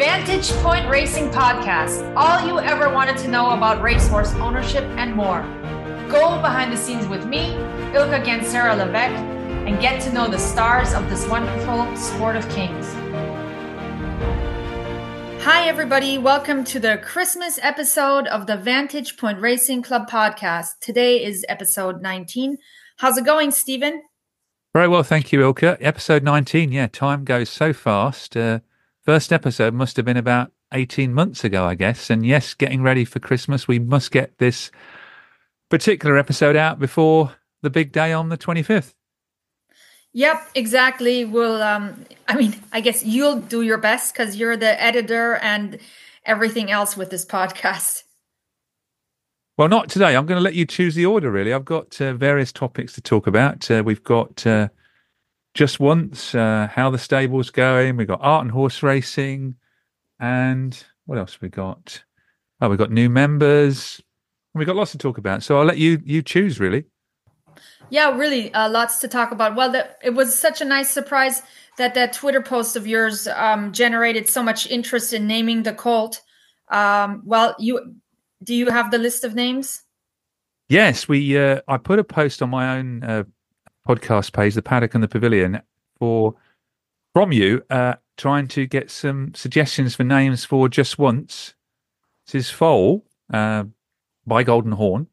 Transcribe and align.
Vantage 0.00 0.50
Point 0.62 0.88
Racing 0.88 1.28
Podcast. 1.28 2.14
All 2.16 2.46
you 2.46 2.58
ever 2.58 2.90
wanted 2.90 3.18
to 3.18 3.28
know 3.28 3.50
about 3.50 3.82
racehorse 3.82 4.32
ownership 4.36 4.82
and 4.96 5.14
more. 5.14 5.42
Go 6.08 6.40
behind 6.40 6.72
the 6.72 6.76
scenes 6.78 7.06
with 7.06 7.26
me, 7.26 7.52
Ilka 7.92 8.22
Gansera 8.24 8.74
Leveque, 8.78 9.18
and 9.68 9.78
get 9.78 10.00
to 10.00 10.10
know 10.10 10.26
the 10.26 10.38
stars 10.38 10.94
of 10.94 11.10
this 11.10 11.28
wonderful 11.28 11.94
sport 11.98 12.36
of 12.36 12.48
kings. 12.48 12.90
Hi, 15.44 15.68
everybody. 15.68 16.16
Welcome 16.16 16.64
to 16.64 16.80
the 16.80 16.96
Christmas 17.04 17.58
episode 17.60 18.26
of 18.28 18.46
the 18.46 18.56
Vantage 18.56 19.18
Point 19.18 19.38
Racing 19.38 19.82
Club 19.82 20.08
podcast. 20.08 20.78
Today 20.80 21.22
is 21.22 21.44
episode 21.46 22.00
19. 22.00 22.56
How's 22.96 23.18
it 23.18 23.26
going, 23.26 23.50
Stephen? 23.50 24.00
Very 24.72 24.88
well, 24.88 25.02
thank 25.02 25.30
you, 25.30 25.42
Ilka. 25.42 25.76
Episode 25.78 26.22
19. 26.22 26.72
Yeah, 26.72 26.86
time 26.86 27.22
goes 27.22 27.50
so 27.50 27.74
fast. 27.74 28.34
Uh, 28.34 28.60
first 29.10 29.32
episode 29.32 29.74
must 29.74 29.96
have 29.96 30.04
been 30.04 30.16
about 30.16 30.52
18 30.72 31.12
months 31.12 31.42
ago, 31.42 31.64
I 31.64 31.74
guess. 31.74 32.10
And 32.10 32.24
yes, 32.24 32.54
getting 32.54 32.80
ready 32.80 33.04
for 33.04 33.18
Christmas, 33.18 33.66
we 33.66 33.80
must 33.80 34.12
get 34.12 34.38
this 34.38 34.70
particular 35.68 36.16
episode 36.16 36.54
out 36.54 36.78
before 36.78 37.34
the 37.60 37.70
big 37.70 37.90
day 37.90 38.12
on 38.12 38.28
the 38.28 38.38
25th. 38.38 38.94
Yep, 40.12 40.50
exactly. 40.54 41.24
We'll, 41.24 41.60
um, 41.60 42.06
I 42.28 42.36
mean, 42.36 42.54
I 42.72 42.80
guess 42.80 43.04
you'll 43.04 43.40
do 43.40 43.62
your 43.62 43.78
best 43.78 44.14
because 44.14 44.36
you're 44.36 44.56
the 44.56 44.80
editor 44.80 45.34
and 45.42 45.80
everything 46.24 46.70
else 46.70 46.96
with 46.96 47.10
this 47.10 47.26
podcast. 47.26 48.04
Well, 49.58 49.68
not 49.68 49.88
today. 49.88 50.14
I'm 50.14 50.26
going 50.26 50.38
to 50.38 50.44
let 50.44 50.54
you 50.54 50.66
choose 50.66 50.94
the 50.94 51.06
order, 51.06 51.32
really. 51.32 51.52
I've 51.52 51.64
got 51.64 52.00
uh, 52.00 52.12
various 52.12 52.52
topics 52.52 52.92
to 52.92 53.00
talk 53.00 53.26
about. 53.26 53.68
Uh, 53.68 53.82
we've 53.84 54.04
got 54.04 54.46
uh, 54.46 54.68
just 55.54 55.80
once, 55.80 56.34
uh, 56.34 56.68
how 56.72 56.90
the 56.90 56.98
stable's 56.98 57.50
going. 57.50 57.96
We've 57.96 58.06
got 58.06 58.20
art 58.22 58.42
and 58.42 58.50
horse 58.50 58.82
racing. 58.82 59.56
And 60.18 60.82
what 61.06 61.18
else 61.18 61.40
we 61.40 61.48
got? 61.48 62.04
Oh, 62.60 62.68
we've 62.68 62.78
got 62.78 62.90
new 62.90 63.08
members. 63.08 64.00
We've 64.54 64.66
got 64.66 64.76
lots 64.76 64.92
to 64.92 64.98
talk 64.98 65.18
about. 65.18 65.42
So 65.42 65.58
I'll 65.58 65.64
let 65.64 65.78
you 65.78 66.00
you 66.04 66.22
choose, 66.22 66.60
really. 66.60 66.84
Yeah, 67.88 68.16
really, 68.16 68.54
uh, 68.54 68.68
lots 68.68 69.00
to 69.00 69.08
talk 69.08 69.32
about. 69.32 69.56
Well, 69.56 69.72
the, 69.72 69.88
it 70.02 70.10
was 70.10 70.38
such 70.38 70.60
a 70.60 70.64
nice 70.64 70.90
surprise 70.90 71.42
that 71.76 71.94
that 71.94 72.12
Twitter 72.12 72.40
post 72.40 72.76
of 72.76 72.86
yours 72.86 73.26
um, 73.26 73.72
generated 73.72 74.28
so 74.28 74.42
much 74.42 74.70
interest 74.70 75.12
in 75.12 75.26
naming 75.26 75.64
the 75.64 75.72
colt. 75.72 76.20
Um, 76.68 77.22
well, 77.24 77.56
you 77.58 77.96
do 78.42 78.54
you 78.54 78.70
have 78.70 78.90
the 78.90 78.98
list 78.98 79.24
of 79.24 79.34
names? 79.34 79.82
Yes, 80.68 81.08
we. 81.08 81.36
Uh, 81.36 81.60
I 81.66 81.78
put 81.78 81.98
a 81.98 82.04
post 82.04 82.42
on 82.42 82.50
my 82.50 82.78
own 82.78 83.02
uh, 83.02 83.24
podcast 83.88 84.32
page, 84.32 84.54
the 84.54 84.62
Paddock 84.62 84.94
and 84.94 85.02
the 85.02 85.08
Pavilion, 85.08 85.60
for 85.98 86.34
from 87.12 87.32
you, 87.32 87.62
uh, 87.70 87.94
trying 88.16 88.46
to 88.48 88.66
get 88.66 88.90
some 88.90 89.32
suggestions 89.34 89.96
for 89.96 90.04
names 90.04 90.44
for 90.44 90.68
just 90.68 90.98
once. 90.98 91.54
This 92.26 92.46
is 92.46 92.50
foal 92.50 93.04
uh, 93.32 93.64
by 94.26 94.42
Golden 94.44 94.72
Horn 94.72 95.08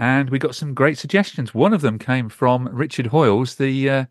and 0.00 0.30
we 0.30 0.38
got 0.38 0.54
some 0.54 0.72
great 0.72 0.96
suggestions. 0.96 1.54
One 1.54 1.74
of 1.74 1.82
them 1.82 1.98
came 1.98 2.30
from 2.30 2.66
Richard 2.72 3.08
Hoiles, 3.08 3.56
the 3.56 3.90
uh, 3.90 4.04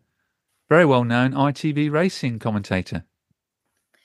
very 0.68 0.84
well 0.84 1.02
known 1.02 1.32
ITV 1.32 1.90
racing 1.90 2.38
commentator. 2.38 3.04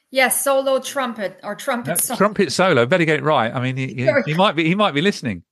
Yes, 0.10 0.44
solo 0.44 0.80
trumpet 0.80 1.40
or 1.44 1.56
trumpet 1.56 1.92
no, 1.92 1.96
solo. 1.98 2.18
Trumpet 2.18 2.52
solo. 2.52 2.86
Better 2.88 3.06
get 3.06 3.20
it 3.20 3.24
right. 3.24 3.54
I 3.54 3.62
mean, 3.62 3.78
he, 3.78 3.94
he, 3.94 4.12
he 4.26 4.34
might 4.34 4.56
be 4.56 4.66
he 4.66 4.74
might 4.74 4.96
be 4.96 5.02
listening. 5.02 5.44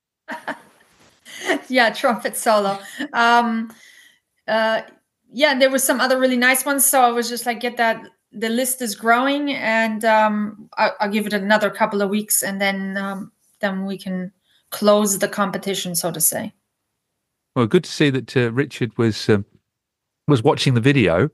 yeah, 1.70 1.92
trumpet 1.92 2.36
solo. 2.36 2.80
Um, 3.14 3.72
uh, 4.48 4.82
yeah, 5.32 5.58
there 5.58 5.70
was 5.70 5.84
some 5.84 6.00
other 6.00 6.20
really 6.20 6.38
nice 6.38 6.66
ones. 6.66 6.86
So 6.86 7.02
I 7.02 7.12
was 7.12 7.30
just 7.30 7.46
like, 7.46 7.60
get 7.60 7.78
that. 7.78 8.10
The 8.32 8.50
list 8.50 8.82
is 8.82 8.96
growing, 8.96 9.54
and 9.54 10.04
um, 10.04 10.68
I, 10.78 10.92
will 11.02 11.12
give 11.12 11.28
it 11.28 11.34
another 11.34 11.70
couple 11.70 12.02
of 12.02 12.10
weeks, 12.10 12.42
and 12.42 12.60
then 12.60 12.98
um, 12.98 13.32
then 13.60 13.86
we 13.86 13.96
can 13.96 14.32
close 14.72 15.20
the 15.20 15.28
competition, 15.28 15.94
so 15.94 16.12
to 16.12 16.20
say. 16.20 16.52
Well, 17.56 17.68
good 17.68 17.84
to 17.84 17.92
see 17.92 18.10
that 18.10 18.36
uh, 18.36 18.52
Richard 18.52 18.98
was 18.98 19.30
um, 19.30 19.46
was 20.28 20.44
watching 20.44 20.74
the 20.74 20.82
video. 20.82 21.30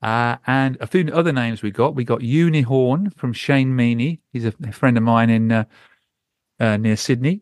Uh, 0.00 0.36
and 0.46 0.76
a 0.80 0.86
few 0.86 1.08
other 1.12 1.32
names 1.32 1.62
we 1.62 1.72
got. 1.72 1.96
We 1.96 2.04
got 2.04 2.20
Unihorn 2.20 3.12
from 3.16 3.32
Shane 3.32 3.74
Meany. 3.74 4.20
He's 4.32 4.44
a, 4.44 4.54
a 4.64 4.72
friend 4.72 4.96
of 4.96 5.02
mine 5.02 5.28
in 5.28 5.50
uh, 5.50 5.64
uh, 6.60 6.76
near 6.76 6.96
Sydney. 6.96 7.40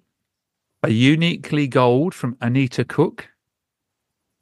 A 0.82 0.90
Uniquely 0.90 1.68
Gold 1.68 2.14
from 2.14 2.36
Anita 2.40 2.84
Cook. 2.84 3.28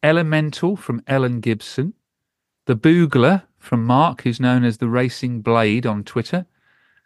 Elemental 0.04 0.76
from 0.76 1.02
Ellen 1.06 1.40
Gibson. 1.40 1.94
The 2.66 2.76
Boogler 2.76 3.44
from 3.58 3.84
Mark, 3.86 4.22
who's 4.22 4.38
known 4.38 4.62
as 4.62 4.76
the 4.76 4.88
Racing 4.88 5.40
Blade 5.40 5.86
on 5.86 6.04
Twitter. 6.04 6.44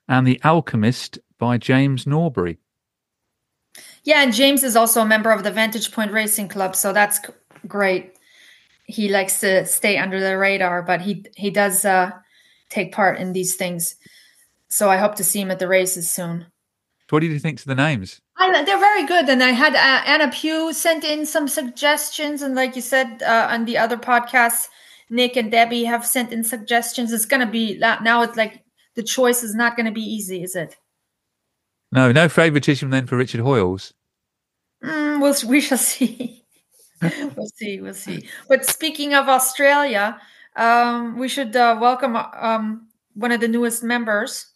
And 0.09 0.27
The 0.27 0.41
Alchemist 0.43 1.21
by 1.39 1.59
James 1.59 2.09
Norbury. 2.09 2.59
Yeah, 4.03 4.23
and 4.23 4.35
James 4.35 4.65
is 4.65 4.75
also 4.75 5.03
a 5.03 5.07
member 5.07 5.31
of 5.31 5.45
the 5.45 5.53
Vantage 5.53 5.93
Point 5.93 6.11
Racing 6.11 6.49
Club, 6.49 6.75
so 6.75 6.93
that's 6.93 7.21
great. 7.69 8.17
He 8.85 9.09
likes 9.09 9.39
to 9.41 9.65
stay 9.65 9.97
under 9.97 10.19
the 10.19 10.37
radar, 10.37 10.83
but 10.83 11.03
he 11.03 11.25
he 11.37 11.51
does 11.51 11.85
uh, 11.85 12.11
take 12.69 12.91
part 12.91 13.19
in 13.19 13.33
these 13.33 13.55
things. 13.55 13.95
So 14.69 14.91
I 14.91 14.97
hope 14.97 15.15
to 15.17 15.25
see 15.25 15.41
him 15.41 15.51
at 15.51 15.59
the 15.59 15.69
races 15.69 16.11
soon. 16.11 16.47
What 17.11 17.21
do 17.21 17.27
you 17.27 17.39
think 17.39 17.59
to 17.61 17.67
the 17.67 17.75
names? 17.75 18.21
I, 18.37 18.63
they're 18.65 18.79
very 18.79 19.07
good, 19.07 19.29
and 19.29 19.43
I 19.43 19.51
had 19.51 19.75
uh, 19.75 20.03
Anna 20.07 20.31
Pugh 20.31 20.73
sent 20.73 21.05
in 21.05 21.25
some 21.25 21.49
suggestions, 21.49 22.43
and 22.43 22.55
like 22.55 22.77
you 22.77 22.83
said 22.83 23.23
uh, 23.23 23.49
on 23.51 23.65
the 23.65 23.79
other 23.79 23.97
podcasts, 23.97 24.69
Nick 25.11 25.37
and 25.37 25.51
Debbie 25.51 25.85
have 25.85 26.05
sent 26.07 26.33
in 26.33 26.45
suggestions. 26.45 27.13
It's 27.13 27.25
going 27.25 27.45
to 27.45 27.51
be 27.51 27.79
now. 27.79 28.23
It's 28.23 28.37
like 28.37 28.63
the 28.95 29.03
choice 29.03 29.43
is 29.43 29.55
not 29.55 29.77
going 29.77 29.87
to 29.87 29.93
be 29.93 30.03
easy, 30.03 30.43
is 30.43 30.55
it? 30.55 30.77
No, 31.91 32.13
no 32.13 32.29
favoritism 32.29 32.91
then 32.91 33.07
for 33.07 33.17
Richard 33.17 33.41
Hoiles. 33.41 33.93
Mm, 34.85 35.21
we'll, 35.21 35.35
we 35.49 35.61
shall 35.61 35.79
see. 35.93 36.45
we'll 37.03 37.47
see. 37.55 37.81
We'll 37.81 37.95
see. 37.95 38.29
But 38.49 38.67
speaking 38.67 39.15
of 39.15 39.29
Australia, 39.29 40.21
um, 40.57 41.19
we 41.19 41.29
should 41.29 41.57
uh, 41.57 41.79
welcome 41.81 42.17
um, 42.17 42.89
one 43.15 43.33
of 43.33 43.41
the 43.41 43.49
newest 43.49 43.83
members, 43.83 44.47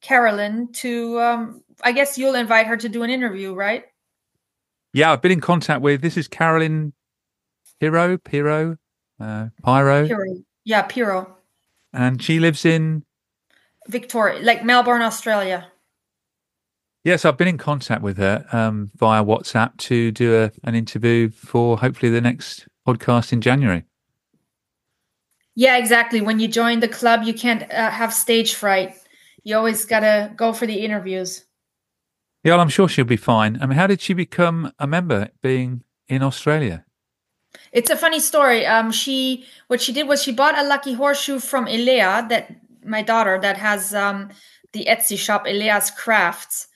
Carolyn, 0.00 0.72
to. 0.72 1.20
Um, 1.20 1.62
I 1.82 1.92
guess 1.92 2.18
you'll 2.18 2.34
invite 2.34 2.66
her 2.66 2.76
to 2.76 2.88
do 2.88 3.02
an 3.02 3.10
interview, 3.10 3.54
right? 3.54 3.84
Yeah, 4.92 5.12
I've 5.12 5.22
been 5.22 5.32
in 5.32 5.40
contact 5.40 5.82
with. 5.82 6.00
This 6.00 6.16
is 6.16 6.28
Carolyn 6.28 6.92
Piro, 7.80 8.18
Piro, 8.18 8.76
uh, 9.20 9.48
Pyro. 9.62 10.06
Piro. 10.06 10.24
Yeah, 10.64 10.82
Piro. 10.82 11.36
And 11.92 12.22
she 12.22 12.38
lives 12.38 12.64
in 12.64 13.04
Victoria, 13.88 14.40
like 14.42 14.64
Melbourne, 14.64 15.02
Australia. 15.02 15.70
Yes, 17.04 17.24
I've 17.24 17.36
been 17.36 17.48
in 17.48 17.58
contact 17.58 18.02
with 18.02 18.18
her 18.18 18.44
um, 18.52 18.90
via 18.96 19.24
WhatsApp 19.24 19.76
to 19.78 20.10
do 20.10 20.42
a, 20.42 20.50
an 20.64 20.74
interview 20.74 21.30
for 21.30 21.78
hopefully 21.78 22.10
the 22.10 22.20
next 22.20 22.68
podcast 22.86 23.32
in 23.32 23.40
January. 23.40 23.84
Yeah, 25.54 25.76
exactly. 25.78 26.20
When 26.20 26.38
you 26.38 26.48
join 26.48 26.80
the 26.80 26.88
club, 26.88 27.22
you 27.22 27.34
can't 27.34 27.62
uh, 27.72 27.90
have 27.90 28.12
stage 28.12 28.54
fright. 28.54 28.94
You 29.48 29.56
always 29.56 29.86
got 29.86 30.00
to 30.00 30.30
go 30.36 30.52
for 30.52 30.66
the 30.66 30.84
interviews. 30.84 31.46
Yeah, 32.44 32.52
well, 32.52 32.60
I'm 32.60 32.68
sure 32.68 32.86
she'll 32.86 33.06
be 33.06 33.16
fine. 33.16 33.56
I 33.62 33.64
mean, 33.64 33.78
how 33.78 33.86
did 33.86 34.02
she 34.02 34.12
become 34.12 34.74
a 34.78 34.86
member 34.86 35.30
being 35.40 35.84
in 36.06 36.22
Australia? 36.22 36.84
It's 37.72 37.88
a 37.88 37.96
funny 37.96 38.20
story. 38.20 38.66
Um, 38.66 38.92
she 38.92 39.46
what 39.68 39.80
she 39.80 39.94
did 39.94 40.06
was 40.06 40.22
she 40.22 40.32
bought 40.32 40.58
a 40.58 40.68
lucky 40.68 40.92
horseshoe 40.92 41.38
from 41.38 41.66
Elea, 41.66 42.26
that 42.28 42.56
my 42.84 43.00
daughter, 43.00 43.38
that 43.40 43.56
has 43.56 43.94
um, 43.94 44.28
the 44.74 44.84
Etsy 44.84 45.16
shop 45.16 45.46
Elea's 45.46 45.90
Crafts, 45.90 46.68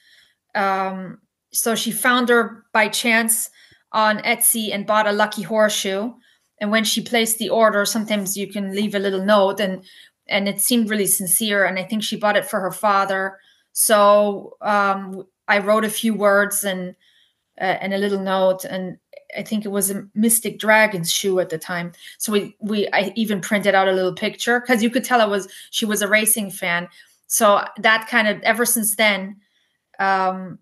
um, 0.54 1.18
so 1.52 1.74
she 1.74 1.92
found 1.92 2.30
her 2.30 2.64
by 2.72 2.88
chance 2.88 3.50
on 3.92 4.16
Etsy 4.20 4.72
and 4.72 4.86
bought 4.86 5.06
a 5.06 5.12
lucky 5.12 5.42
horseshoe. 5.42 6.14
And 6.58 6.70
when 6.70 6.84
she 6.84 7.02
placed 7.02 7.36
the 7.38 7.50
order, 7.50 7.84
sometimes 7.84 8.36
you 8.36 8.46
can 8.46 8.75
leave 8.75 8.94
a 8.94 8.98
little 8.98 9.25
note, 9.25 9.60
and 9.60 9.84
and 10.28 10.48
it 10.48 10.60
seemed 10.60 10.90
really 10.90 11.06
sincere. 11.06 11.64
And 11.64 11.78
I 11.78 11.84
think 11.84 12.02
she 12.02 12.16
bought 12.16 12.36
it 12.36 12.46
for 12.46 12.60
her 12.60 12.70
father. 12.70 13.38
So 13.72 14.56
um, 14.60 15.26
I 15.48 15.58
wrote 15.58 15.84
a 15.84 15.90
few 15.90 16.14
words 16.14 16.64
and 16.64 16.94
uh, 17.60 17.64
and 17.80 17.92
a 17.92 17.98
little 17.98 18.19
note, 18.19 18.64
and 18.64 18.96
I 19.36 19.42
think 19.42 19.64
it 19.64 19.69
was 19.69 19.90
a 19.90 20.08
Mystic 20.14 20.58
Dragon's 20.58 21.12
shoe 21.12 21.38
at 21.38 21.50
the 21.50 21.58
time. 21.58 21.92
So 22.19 22.32
we 22.32 22.56
we 22.60 22.88
I 22.92 23.12
even 23.14 23.40
printed 23.40 23.74
out 23.74 23.88
a 23.88 23.92
little 23.92 24.14
picture 24.14 24.60
because 24.60 24.82
you 24.82 24.90
could 24.90 25.04
tell 25.04 25.20
it 25.20 25.30
was 25.30 25.48
she 25.70 25.84
was 25.84 26.02
a 26.02 26.08
racing 26.08 26.50
fan. 26.50 26.88
So 27.26 27.64
that 27.78 28.08
kind 28.08 28.28
of 28.28 28.42
ever 28.42 28.64
since 28.64 28.96
then, 28.96 29.36
um, 29.98 30.58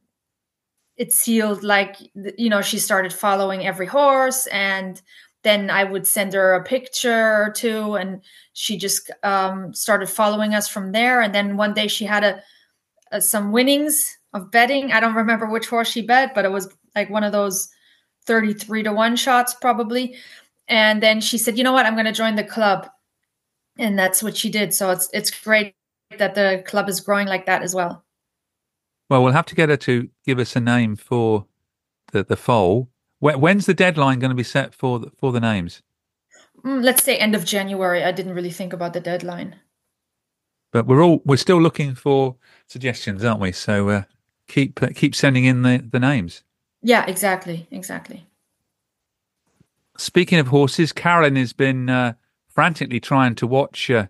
it 0.96 1.12
sealed 1.12 1.62
like 1.62 1.96
you 2.36 2.50
know 2.50 2.60
she 2.60 2.78
started 2.78 3.12
following 3.12 3.66
every 3.66 3.86
horse 3.86 4.46
and 4.48 5.00
then 5.42 5.70
i 5.70 5.84
would 5.84 6.06
send 6.06 6.32
her 6.32 6.54
a 6.54 6.64
picture 6.64 7.44
or 7.44 7.52
two 7.54 7.94
and 7.94 8.22
she 8.60 8.76
just 8.76 9.10
um, 9.22 9.72
started 9.72 10.10
following 10.10 10.54
us 10.54 10.68
from 10.68 10.92
there. 10.92 11.22
And 11.22 11.34
then 11.34 11.56
one 11.56 11.72
day 11.72 11.88
she 11.88 12.04
had 12.04 12.24
a, 12.24 12.42
a, 13.10 13.20
some 13.20 13.52
winnings 13.52 14.18
of 14.34 14.50
betting. 14.50 14.92
I 14.92 15.00
don't 15.00 15.14
remember 15.14 15.46
which 15.46 15.66
horse 15.66 15.90
she 15.90 16.02
bet 16.02 16.34
but 16.34 16.44
it 16.44 16.52
was 16.52 16.68
like 16.94 17.08
one 17.08 17.24
of 17.24 17.32
those 17.32 17.70
33 18.26 18.82
to 18.82 18.92
1 18.92 19.16
shots 19.16 19.54
probably. 19.54 20.16
And 20.68 21.02
then 21.02 21.22
she 21.22 21.38
said 21.38 21.56
you 21.56 21.64
know 21.64 21.72
what? 21.72 21.86
I'm 21.86 21.94
going 21.94 22.04
to 22.04 22.12
join 22.12 22.36
the 22.36 22.44
club. 22.44 22.88
And 23.78 23.98
that's 23.98 24.22
what 24.22 24.36
she 24.36 24.50
did. 24.50 24.74
So 24.74 24.90
it's 24.90 25.08
it's 25.14 25.30
great 25.30 25.74
that 26.18 26.34
the 26.34 26.62
club 26.66 26.88
is 26.88 27.00
growing 27.00 27.28
like 27.28 27.46
that 27.46 27.62
as 27.62 27.74
well. 27.74 28.04
Well, 29.08 29.22
we'll 29.22 29.32
have 29.32 29.46
to 29.46 29.54
get 29.54 29.70
her 29.70 29.76
to 29.78 30.10
give 30.24 30.38
us 30.38 30.54
a 30.54 30.60
name 30.60 30.96
for 30.96 31.46
the 32.12 32.24
the 32.24 32.36
foal. 32.36 32.90
When's 33.20 33.66
the 33.66 33.74
deadline 33.74 34.18
going 34.18 34.30
to 34.30 34.34
be 34.34 34.42
set 34.42 34.74
for 34.74 34.98
the, 34.98 35.10
for 35.18 35.30
the 35.30 35.40
names? 35.40 35.82
Mm, 36.64 36.82
let's 36.82 37.04
say 37.04 37.16
end 37.16 37.34
of 37.34 37.44
January. 37.44 38.02
I 38.02 38.12
didn't 38.12 38.34
really 38.34 38.50
think 38.50 38.72
about 38.72 38.92
the 38.92 39.00
deadline. 39.00 39.56
But 40.72 40.86
we're 40.86 41.02
all 41.02 41.20
we're 41.24 41.36
still 41.36 41.60
looking 41.60 41.94
for 41.94 42.36
suggestions, 42.66 43.24
aren't 43.24 43.40
we? 43.40 43.52
So 43.52 43.88
uh, 43.88 44.02
keep 44.46 44.82
uh, 44.82 44.88
keep 44.94 45.14
sending 45.14 45.44
in 45.44 45.62
the 45.62 45.84
the 45.90 46.00
names. 46.00 46.42
Yeah, 46.82 47.04
exactly, 47.06 47.66
exactly. 47.70 48.26
Speaking 49.98 50.38
of 50.38 50.48
horses, 50.48 50.92
Carolyn 50.92 51.36
has 51.36 51.52
been 51.52 51.90
uh, 51.90 52.14
frantically 52.48 53.00
trying 53.00 53.34
to 53.34 53.46
watch 53.46 53.90
uh, 53.90 54.06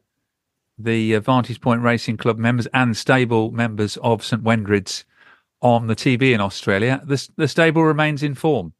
the 0.78 1.16
uh, 1.16 1.20
Vantage 1.20 1.60
Point 1.60 1.82
Racing 1.82 2.16
Club 2.16 2.38
members 2.38 2.68
and 2.72 2.96
stable 2.96 3.50
members 3.50 3.96
of 3.98 4.24
St 4.24 4.42
Wendred's 4.42 5.04
on 5.60 5.88
the 5.88 5.96
TV 5.96 6.32
in 6.32 6.40
Australia. 6.40 7.00
The, 7.04 7.28
the 7.36 7.48
stable 7.48 7.82
remains 7.82 8.22
in 8.22 8.34
form. 8.34 8.72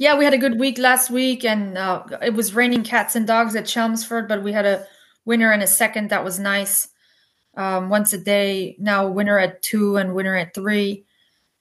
Yeah, 0.00 0.16
we 0.16 0.24
had 0.24 0.32
a 0.32 0.38
good 0.38 0.58
week 0.58 0.78
last 0.78 1.10
week, 1.10 1.44
and 1.44 1.76
uh, 1.76 2.02
it 2.22 2.32
was 2.32 2.54
raining 2.54 2.84
cats 2.84 3.16
and 3.16 3.26
dogs 3.26 3.54
at 3.54 3.66
Chelmsford, 3.66 4.28
but 4.28 4.42
we 4.42 4.50
had 4.50 4.64
a 4.64 4.86
winner 5.26 5.52
and 5.52 5.62
a 5.62 5.66
second. 5.66 6.08
That 6.08 6.24
was 6.24 6.38
nice. 6.38 6.88
Um, 7.54 7.90
Once 7.90 8.14
Adaay 8.14 8.78
now, 8.78 9.06
winner 9.08 9.38
at 9.38 9.60
two 9.60 9.98
and 9.98 10.14
winner 10.14 10.34
at 10.34 10.54
three, 10.54 11.04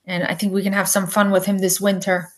and 0.06 0.24
I 0.24 0.36
think 0.36 0.54
we 0.54 0.64
can 0.64 0.72
have 0.72 0.88
some 0.88 1.06
fun 1.06 1.32
with 1.32 1.46
him 1.46 1.58
this 1.58 1.82
winter. 1.82 2.30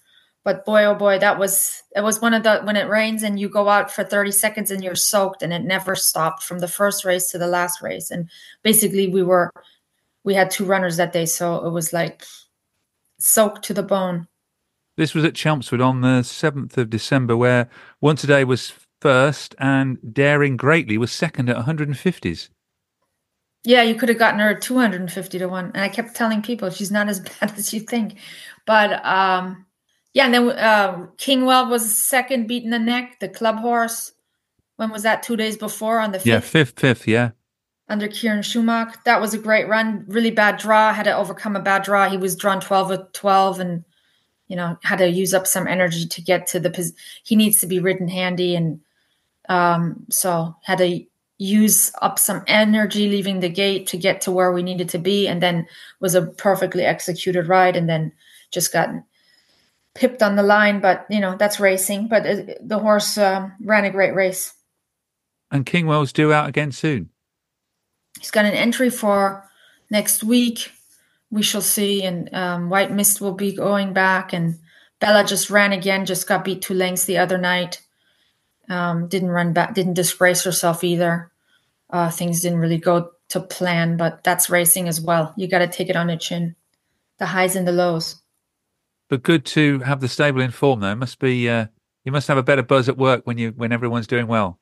But 0.44 0.66
boy, 0.66 0.86
oh 0.86 0.96
boy, 0.96 1.20
that 1.20 1.38
was 1.38 1.84
it 1.96 2.02
was 2.02 2.20
one 2.20 2.34
of 2.34 2.42
the 2.42 2.62
when 2.62 2.78
it 2.78 2.90
rains 2.90 3.22
and 3.22 3.40
you 3.40 3.48
go 3.48 3.70
out 3.70 3.92
for 3.92 4.04
30 4.04 4.32
seconds 4.32 4.72
and 4.72 4.84
you're 4.84 4.96
soaked, 4.96 5.44
and 5.44 5.54
it 5.54 5.62
never 5.62 5.94
stopped 5.94 6.42
from 6.42 6.58
the 6.58 6.68
first 6.68 7.06
race 7.06 7.30
to 7.30 7.38
the 7.38 7.46
last 7.46 7.80
race. 7.80 8.10
And 8.10 8.28
basically, 8.64 9.08
we 9.08 9.22
were 9.22 9.52
we 10.24 10.34
had 10.34 10.50
two 10.50 10.66
runners 10.66 10.98
that 10.98 11.14
day, 11.14 11.28
so 11.28 11.64
it 11.64 11.70
was 11.70 11.94
like 11.94 12.24
soaked 13.20 13.66
to 13.66 13.76
the 13.76 13.84
bone. 13.84 14.28
This 15.02 15.16
was 15.16 15.26
at 15.26 15.34
Chelmsford 15.34 15.82
on 15.82 16.02
the 16.02 16.22
7th 16.22 16.78
of 16.78 16.92
December, 16.92 17.36
where 17.36 17.68
Once 18.02 18.24
Adaay 18.24 18.46
was 18.46 18.72
first 19.02 19.56
and 19.58 19.98
Daring 20.14 20.58
Greatly 20.58 20.96
was 20.96 21.12
second 21.12 21.50
at 21.50 21.58
150s. 21.58 22.50
Yeah, 23.64 23.82
you 23.82 23.96
could 23.96 24.10
have 24.10 24.20
gotten 24.20 24.40
her 24.40 24.54
250 24.54 25.40
to 25.40 25.48
1. 25.48 25.72
And 25.74 25.82
I 25.84 25.90
kept 25.90 26.16
telling 26.16 26.44
people 26.44 26.70
she's 26.70 26.92
not 26.92 27.10
as 27.10 27.20
bad 27.42 27.52
as 27.58 27.74
you 27.74 27.80
think. 27.80 28.20
But 28.68 29.04
um, 29.04 29.66
yeah, 30.14 30.26
and 30.26 30.36
then 30.36 30.50
uh, 30.52 31.08
Kingwell 31.18 31.68
was 31.68 31.98
second, 31.98 32.46
beating 32.46 32.70
the 32.70 32.78
neck, 32.78 33.20
the 33.20 33.28
club 33.28 33.58
horse. 33.58 34.12
When 34.76 34.92
was 34.92 35.02
that? 35.02 35.24
Two 35.24 35.36
days 35.36 35.58
before 35.58 36.00
on 36.00 36.12
the 36.12 36.20
fifth? 36.20 36.28
Yeah, 36.28 36.42
fifth, 36.42 36.80
fifth, 36.80 37.08
yeah. 37.08 37.32
Under 37.90 38.08
Kieran 38.08 38.42
Shoemark. 38.42 39.02
That 39.06 39.20
was 39.20 39.34
a 39.34 39.40
great 39.40 39.68
run. 39.68 40.06
Really 40.08 40.30
bad 40.30 40.58
draw. 40.58 40.94
Had 40.94 41.06
to 41.06 41.18
overcome 41.18 41.56
a 41.56 41.60
bad 41.60 41.82
draw. 41.82 42.08
He 42.08 42.18
was 42.18 42.36
drawn 42.36 42.62
12 42.62 42.90
with 42.90 43.14
12 43.14 43.60
and 43.60 43.84
you 44.52 44.58
know 44.58 44.78
had 44.84 44.98
to 44.98 45.10
use 45.10 45.34
up 45.34 45.48
some 45.48 45.66
energy 45.66 46.06
to 46.06 46.22
get 46.22 46.46
to 46.46 46.60
the 46.60 46.94
he 47.24 47.38
needs 47.38 47.62
to 47.62 47.68
be 47.68 47.80
ridden 47.80 48.10
handy 48.10 48.54
and 48.54 48.82
um, 49.48 50.06
so 50.10 50.54
had 50.64 50.80
to 50.80 51.06
use 51.38 51.92
up 52.02 52.20
some 52.20 52.44
energy 52.48 53.08
leaving 53.08 53.40
the 53.40 53.50
gate 53.50 53.88
to 53.88 53.98
get 53.98 54.20
to 54.22 54.32
where 54.32 54.52
we 54.52 54.62
needed 54.62 54.90
to 54.90 55.00
be 55.00 55.26
and 55.26 55.42
then 55.42 55.66
was 56.02 56.16
a 56.16 56.24
perfectly 56.24 56.84
executed 56.84 57.48
ride 57.48 57.78
and 57.78 57.88
then 57.90 58.12
just 58.52 58.74
got 58.74 58.90
pipped 59.96 60.22
on 60.22 60.36
the 60.36 60.44
line. 60.44 60.82
But 60.82 61.06
you 61.10 61.22
know 61.22 61.38
that's 61.38 61.60
racing 61.62 62.10
but 62.10 62.24
the 62.62 62.80
horse 62.80 63.18
um, 63.18 63.54
ran 63.62 63.86
a 63.86 63.90
great 63.90 64.14
race. 64.14 64.54
And 65.50 65.66
kingwell's 65.66 66.12
due 66.12 66.34
out 66.34 66.50
again 66.50 66.74
soon. 66.74 67.10
He's 68.20 68.32
got 68.32 68.46
an 68.46 68.54
entry 68.54 68.90
for 68.90 69.50
next 69.90 70.26
week 70.26 70.72
we 71.32 71.42
shall 71.42 71.62
see. 71.62 72.04
And 72.04 72.34
um, 72.34 72.70
White 72.70 72.92
Mist 72.92 73.22
will 73.22 73.34
be 73.34 73.54
going 73.54 73.94
back. 73.94 74.34
And 74.34 74.60
Bella 75.00 75.24
just 75.26 75.50
ran 75.50 75.72
again, 75.72 76.06
just 76.06 76.28
got 76.28 76.46
beat 76.46 76.62
two 76.62 76.74
lengths 76.74 77.06
the 77.06 77.18
other 77.18 77.38
night. 77.38 77.82
Um, 78.70 79.08
didn't 79.08 79.32
run 79.32 79.54
back, 79.54 79.74
didn't 79.74 79.96
disgrace 79.96 80.44
herself 80.44 80.84
either. 80.84 81.32
Uh, 81.90 82.10
things 82.10 82.42
didn't 82.42 82.60
really 82.60 82.78
go 82.78 83.12
to 83.30 83.40
plan, 83.40 83.98
but 83.98 84.24
that's 84.24 84.50
racing 84.50 84.88
as 84.88 85.02
well. 85.02 85.34
You 85.36 85.48
got 85.48 85.60
to 85.60 85.68
take 85.68 85.90
it 85.90 85.96
on 85.96 86.08
the 86.08 86.18
chin, 86.18 86.56
the 87.18 87.26
highs 87.26 87.56
and 87.56 87.68
the 87.68 87.72
lows. 87.72 88.22
But 89.10 89.24
good 89.24 89.46
to 89.48 89.80
have 89.80 90.00
the 90.00 90.08
stable 90.08 90.42
in 90.42 90.52
form, 90.52 90.80
though. 90.80 90.92
It 90.92 90.96
must 90.96 91.20
be 91.20 91.50
uh, 91.50 91.68
you 92.06 92.12
must 92.12 92.28
have 92.28 92.38
a 92.38 92.44
better 92.44 92.64
buzz 92.64 92.88
at 92.88 92.98
work 92.98 93.26
when 93.26 93.38
you 93.38 93.52
when 93.52 93.74
everyone's 93.74 94.08
doing 94.08 94.28
well. 94.28 94.58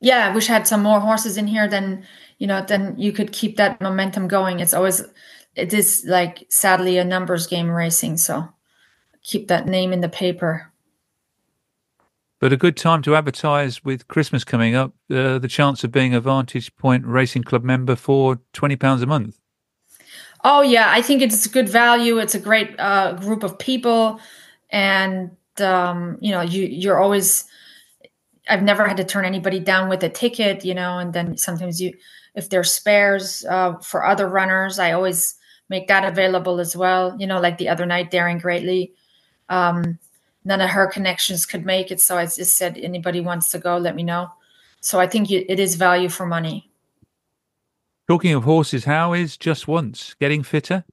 Yeah, 0.00 0.28
I 0.28 0.34
wish 0.34 0.48
I 0.48 0.54
had 0.54 0.68
some 0.68 0.82
more 0.82 1.00
horses 1.00 1.36
in 1.36 1.46
here. 1.46 1.68
Then 1.68 2.06
you 2.38 2.46
know, 2.46 2.64
then 2.66 2.94
you 2.96 3.12
could 3.12 3.32
keep 3.32 3.56
that 3.56 3.80
momentum 3.80 4.28
going. 4.28 4.60
It's 4.60 4.72
always 4.72 5.02
it 5.58 5.74
is 5.74 6.04
like 6.06 6.46
sadly 6.48 6.98
a 6.98 7.04
numbers 7.04 7.46
game 7.46 7.68
racing 7.68 8.16
so 8.16 8.48
keep 9.22 9.48
that 9.48 9.66
name 9.66 9.92
in 9.92 10.00
the 10.00 10.08
paper. 10.08 10.72
But 12.40 12.52
a 12.52 12.56
good 12.56 12.76
time 12.76 13.02
to 13.02 13.16
advertise 13.16 13.84
with 13.84 14.06
christmas 14.06 14.44
coming 14.44 14.74
up 14.74 14.92
uh, 15.10 15.38
the 15.38 15.48
chance 15.48 15.82
of 15.82 15.90
being 15.90 16.14
a 16.14 16.20
vantage 16.20 16.74
point 16.76 17.04
racing 17.04 17.42
club 17.42 17.64
member 17.64 17.96
for 17.96 18.38
20 18.52 18.76
pounds 18.76 19.02
a 19.02 19.06
month. 19.06 19.38
Oh 20.44 20.62
yeah 20.62 20.90
i 20.90 21.02
think 21.02 21.20
it's 21.20 21.46
good 21.48 21.68
value. 21.68 22.18
It's 22.18 22.34
a 22.34 22.40
great 22.40 22.78
uh, 22.78 23.14
group 23.14 23.42
of 23.42 23.58
people. 23.58 24.20
And 24.70 25.32
um, 25.60 26.18
you 26.20 26.30
know 26.30 26.40
you 26.40 26.62
you're 26.64 27.00
always 27.00 27.44
i've 28.48 28.62
never 28.62 28.86
had 28.86 28.96
to 28.96 29.04
turn 29.04 29.24
anybody 29.24 29.60
down 29.60 29.88
with 29.88 30.02
a 30.02 30.08
ticket 30.08 30.64
you 30.64 30.74
know 30.74 30.98
and 30.98 31.12
then 31.12 31.36
sometimes 31.36 31.80
you 31.80 31.92
if 32.34 32.48
there's 32.48 32.72
spares 32.72 33.44
uh, 33.46 33.76
for 33.78 34.06
other 34.06 34.28
runners 34.28 34.78
i 34.78 34.92
always 34.92 35.34
make 35.68 35.88
that 35.88 36.04
available 36.04 36.60
as 36.60 36.76
well. 36.76 37.16
You 37.18 37.26
know, 37.26 37.40
like 37.40 37.58
the 37.58 37.68
other 37.68 37.86
night, 37.86 38.10
Daring 38.10 38.38
Greatly. 38.38 38.92
Um, 39.48 39.98
none 40.44 40.60
of 40.60 40.70
her 40.70 40.86
connections 40.86 41.46
could 41.46 41.64
make 41.64 41.90
it, 41.90 42.00
so 42.00 42.16
I 42.16 42.24
just 42.24 42.56
said, 42.56 42.78
anybody 42.78 43.20
wants 43.20 43.50
to 43.52 43.58
go, 43.58 43.76
let 43.76 43.96
me 43.96 44.02
know. 44.02 44.30
So 44.80 45.00
I 45.00 45.06
think 45.06 45.30
it 45.30 45.58
is 45.58 45.74
value 45.74 46.08
for 46.08 46.26
money. 46.26 46.70
Talking 48.08 48.32
of 48.32 48.44
horses, 48.44 48.84
how 48.84 49.12
is 49.12 49.36
Just 49.36 49.68
Once 49.68 50.14
getting 50.18 50.42
fitter? 50.42 50.84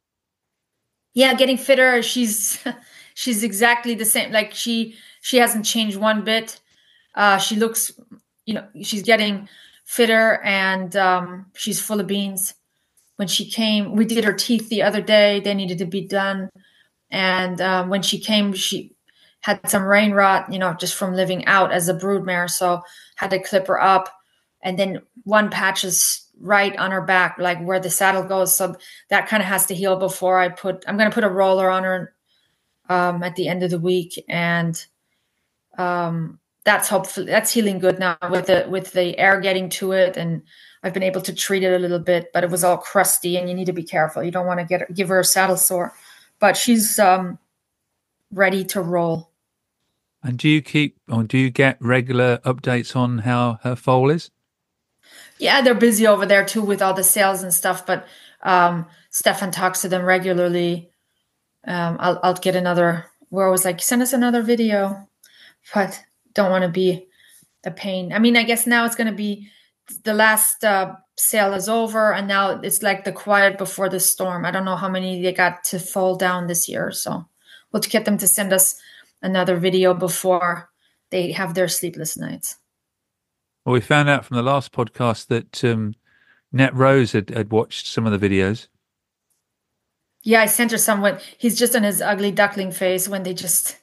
Yeah, 1.13 1.33
getting 1.33 1.57
fitter. 1.57 2.01
She's 2.03 2.61
she's 3.13 3.43
exactly 3.43 3.95
the 3.95 4.03
same. 4.03 4.33
Like 4.33 4.53
she 4.53 4.95
she 5.21 5.37
hasn't 5.37 5.65
changed 5.65 5.97
one 5.97 6.25
bit. 6.25 6.59
Uh, 7.13 7.37
she 7.37 7.55
looks, 7.55 7.93
you 8.45 8.53
know, 8.55 8.67
she's 8.83 9.01
getting 9.01 9.47
fitter 9.85 10.41
and 10.43 10.93
um, 10.97 11.45
she's 11.55 11.79
full 11.79 12.01
of 12.01 12.07
beans 12.07 12.54
when 13.17 13.27
she 13.27 13.49
came, 13.49 13.95
we 13.95 14.05
did 14.05 14.23
her 14.23 14.33
teeth 14.33 14.69
the 14.69 14.83
other 14.83 15.01
day. 15.01 15.39
They 15.39 15.53
needed 15.53 15.77
to 15.79 15.85
be 15.85 16.01
done. 16.01 16.49
And 17.11 17.61
um, 17.61 17.89
when 17.89 18.01
she 18.01 18.19
came, 18.19 18.53
she 18.53 18.95
had 19.41 19.69
some 19.69 19.83
rain 19.83 20.11
rot, 20.11 20.51
you 20.51 20.59
know, 20.59 20.73
just 20.73 20.95
from 20.95 21.13
living 21.13 21.45
out 21.45 21.71
as 21.71 21.87
a 21.87 21.93
broodmare. 21.93 22.49
So 22.49 22.81
had 23.15 23.29
to 23.29 23.39
clip 23.39 23.67
her 23.67 23.81
up. 23.81 24.11
And 24.61 24.77
then 24.77 25.01
one 25.23 25.49
patch 25.49 25.83
is 25.83 26.27
right 26.41 26.75
on 26.77 26.91
her 26.91 27.01
back, 27.01 27.37
like 27.37 27.63
where 27.63 27.79
the 27.79 27.89
saddle 27.89 28.23
goes. 28.23 28.55
So 28.55 28.75
that 29.09 29.27
kind 29.27 29.41
of 29.41 29.47
has 29.47 29.67
to 29.67 29.75
heal 29.75 29.95
before 29.97 30.39
I 30.39 30.49
put, 30.49 30.83
I'm 30.87 30.97
going 30.97 31.09
to 31.09 31.13
put 31.13 31.23
a 31.23 31.29
roller 31.29 31.69
on 31.69 31.83
her 31.83 32.13
um, 32.89 33.23
at 33.23 33.35
the 33.35 33.47
end 33.47 33.63
of 33.63 33.69
the 33.69 33.79
week. 33.79 34.21
And 34.27 34.83
um, 35.77 36.39
that's 36.65 36.89
hopefully, 36.89 37.27
that's 37.27 37.53
healing 37.53 37.79
good 37.79 37.99
now 37.99 38.17
with 38.29 38.47
the, 38.47 38.65
with 38.67 38.91
the 38.91 39.17
air 39.17 39.39
getting 39.39 39.69
to 39.69 39.91
it 39.91 40.17
and 40.17 40.41
I've 40.85 40.93
been 40.93 41.01
able 41.01 41.21
to 41.21 41.33
treat 41.33 41.63
it 41.63 41.73
a 41.73 41.79
little 41.79 41.99
bit, 41.99 42.31
but 42.31 42.43
it 42.43 42.51
was 42.51 42.63
all 42.63 42.77
crusty, 42.77 43.37
and 43.37 43.49
you 43.49 43.55
need 43.55 43.65
to 43.65 43.73
be 43.73 43.81
careful. 43.81 44.23
You 44.23 44.29
don't 44.29 44.45
want 44.45 44.59
to 44.59 44.65
get 44.67 44.93
give 44.93 45.09
her 45.09 45.19
a 45.19 45.25
saddle 45.25 45.57
sore, 45.57 45.95
but 46.39 46.55
she's 46.55 46.99
um, 46.99 47.39
ready 48.31 48.63
to 48.65 48.81
roll. 48.81 49.31
And 50.21 50.37
do 50.37 50.47
you 50.47 50.61
keep 50.61 50.97
or 51.09 51.23
do 51.23 51.39
you 51.39 51.49
get 51.49 51.77
regular 51.81 52.37
updates 52.45 52.95
on 52.95 53.17
how 53.17 53.57
her 53.63 53.75
foal 53.75 54.11
is? 54.11 54.29
Yeah, 55.39 55.63
they're 55.63 55.73
busy 55.73 56.05
over 56.05 56.27
there 56.27 56.45
too 56.45 56.61
with 56.61 56.83
all 56.83 56.93
the 56.93 57.03
sales 57.03 57.41
and 57.41 57.51
stuff. 57.51 57.87
But 57.87 58.07
um, 58.43 58.85
Stefan 59.09 59.49
talks 59.49 59.81
to 59.81 59.89
them 59.89 60.05
regularly. 60.05 60.91
Um, 61.65 61.97
I'll, 61.99 62.19
I'll 62.21 62.33
get 62.35 62.55
another. 62.55 63.07
Where 63.29 63.47
I 63.47 63.51
was 63.51 63.65
like, 63.65 63.81
send 63.81 64.03
us 64.03 64.13
another 64.13 64.43
video, 64.43 65.09
but 65.73 65.99
don't 66.35 66.51
want 66.51 66.61
to 66.61 66.69
be 66.69 67.07
a 67.63 67.71
pain. 67.71 68.13
I 68.13 68.19
mean, 68.19 68.37
I 68.37 68.43
guess 68.43 68.67
now 68.67 68.85
it's 68.85 68.95
going 68.95 69.07
to 69.07 69.13
be 69.13 69.49
the 70.03 70.13
last 70.13 70.63
uh, 70.63 70.95
sale 71.17 71.53
is 71.53 71.69
over 71.69 72.13
and 72.13 72.27
now 72.27 72.59
it's 72.61 72.81
like 72.81 73.03
the 73.03 73.11
quiet 73.11 73.57
before 73.57 73.89
the 73.89 73.99
storm. 73.99 74.45
I 74.45 74.51
don't 74.51 74.65
know 74.65 74.75
how 74.75 74.89
many 74.89 75.21
they 75.21 75.33
got 75.33 75.63
to 75.65 75.79
fall 75.79 76.15
down 76.15 76.47
this 76.47 76.67
year. 76.67 76.91
So 76.91 77.25
we'll 77.71 77.81
get 77.81 78.05
them 78.05 78.17
to 78.17 78.27
send 78.27 78.53
us 78.53 78.79
another 79.21 79.57
video 79.57 79.93
before 79.93 80.69
they 81.11 81.31
have 81.31 81.53
their 81.53 81.67
sleepless 81.67 82.17
nights. 82.17 82.57
Well, 83.65 83.73
we 83.73 83.81
found 83.81 84.09
out 84.09 84.25
from 84.25 84.37
the 84.37 84.43
last 84.43 84.71
podcast 84.71 85.27
that 85.27 85.63
um, 85.63 85.95
Net 86.51 86.73
Rose 86.75 87.13
had, 87.13 87.29
had 87.29 87.51
watched 87.51 87.87
some 87.87 88.05
of 88.05 88.19
the 88.19 88.29
videos. 88.29 88.67
Yeah, 90.23 90.41
I 90.41 90.47
sent 90.47 90.71
her 90.71 90.77
someone. 90.77 91.19
He's 91.37 91.57
just 91.57 91.75
on 91.75 91.83
his 91.83 92.01
ugly 92.01 92.31
duckling 92.31 92.71
face 92.71 93.07
when 93.07 93.23
they 93.23 93.33
just 93.33 93.77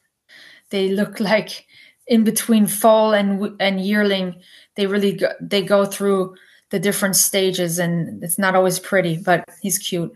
they 0.71 0.89
look 0.89 1.21
like 1.21 1.67
in 2.07 2.25
between 2.25 2.67
foal 2.67 3.13
and 3.13 3.55
and 3.61 3.81
yearling 3.81 4.41
they 4.77 4.87
really 4.87 5.13
go, 5.13 5.33
they 5.41 5.63
go 5.63 5.85
through 5.85 6.37
the 6.71 6.79
different 6.79 7.17
stages, 7.17 7.79
and 7.79 8.23
it's 8.23 8.39
not 8.39 8.55
always 8.55 8.79
pretty, 8.79 9.19
but 9.19 9.45
he's 9.61 9.79
cute. 9.79 10.13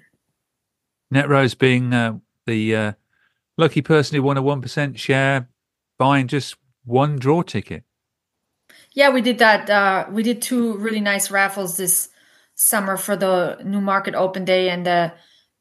Netrose 1.13 1.57
being 1.57 1.93
uh, 1.93 2.19
the 2.47 2.77
uh, 2.77 2.93
lucky 3.57 3.83
person 3.83 4.17
who 4.17 4.23
won 4.23 4.37
a 4.37 4.43
one 4.43 4.63
percent 4.63 4.99
share, 4.99 5.49
buying 5.99 6.29
just 6.29 6.57
one 6.85 7.17
draw 7.17 7.43
ticket. 7.43 7.85
Yeah, 8.93 9.11
we 9.11 9.21
did 9.21 9.39
that. 9.39 9.69
Uh, 9.69 10.07
we 10.11 10.23
did 10.23 10.41
two 10.41 10.77
really 10.79 11.01
nice 11.01 11.31
raffles 11.31 11.77
this 11.77 12.09
summer 12.55 12.97
for 12.97 13.15
the 13.17 13.59
Newmarket 13.63 14.15
Open 14.15 14.45
Day 14.45 14.71
and 14.71 14.87
the 14.87 15.13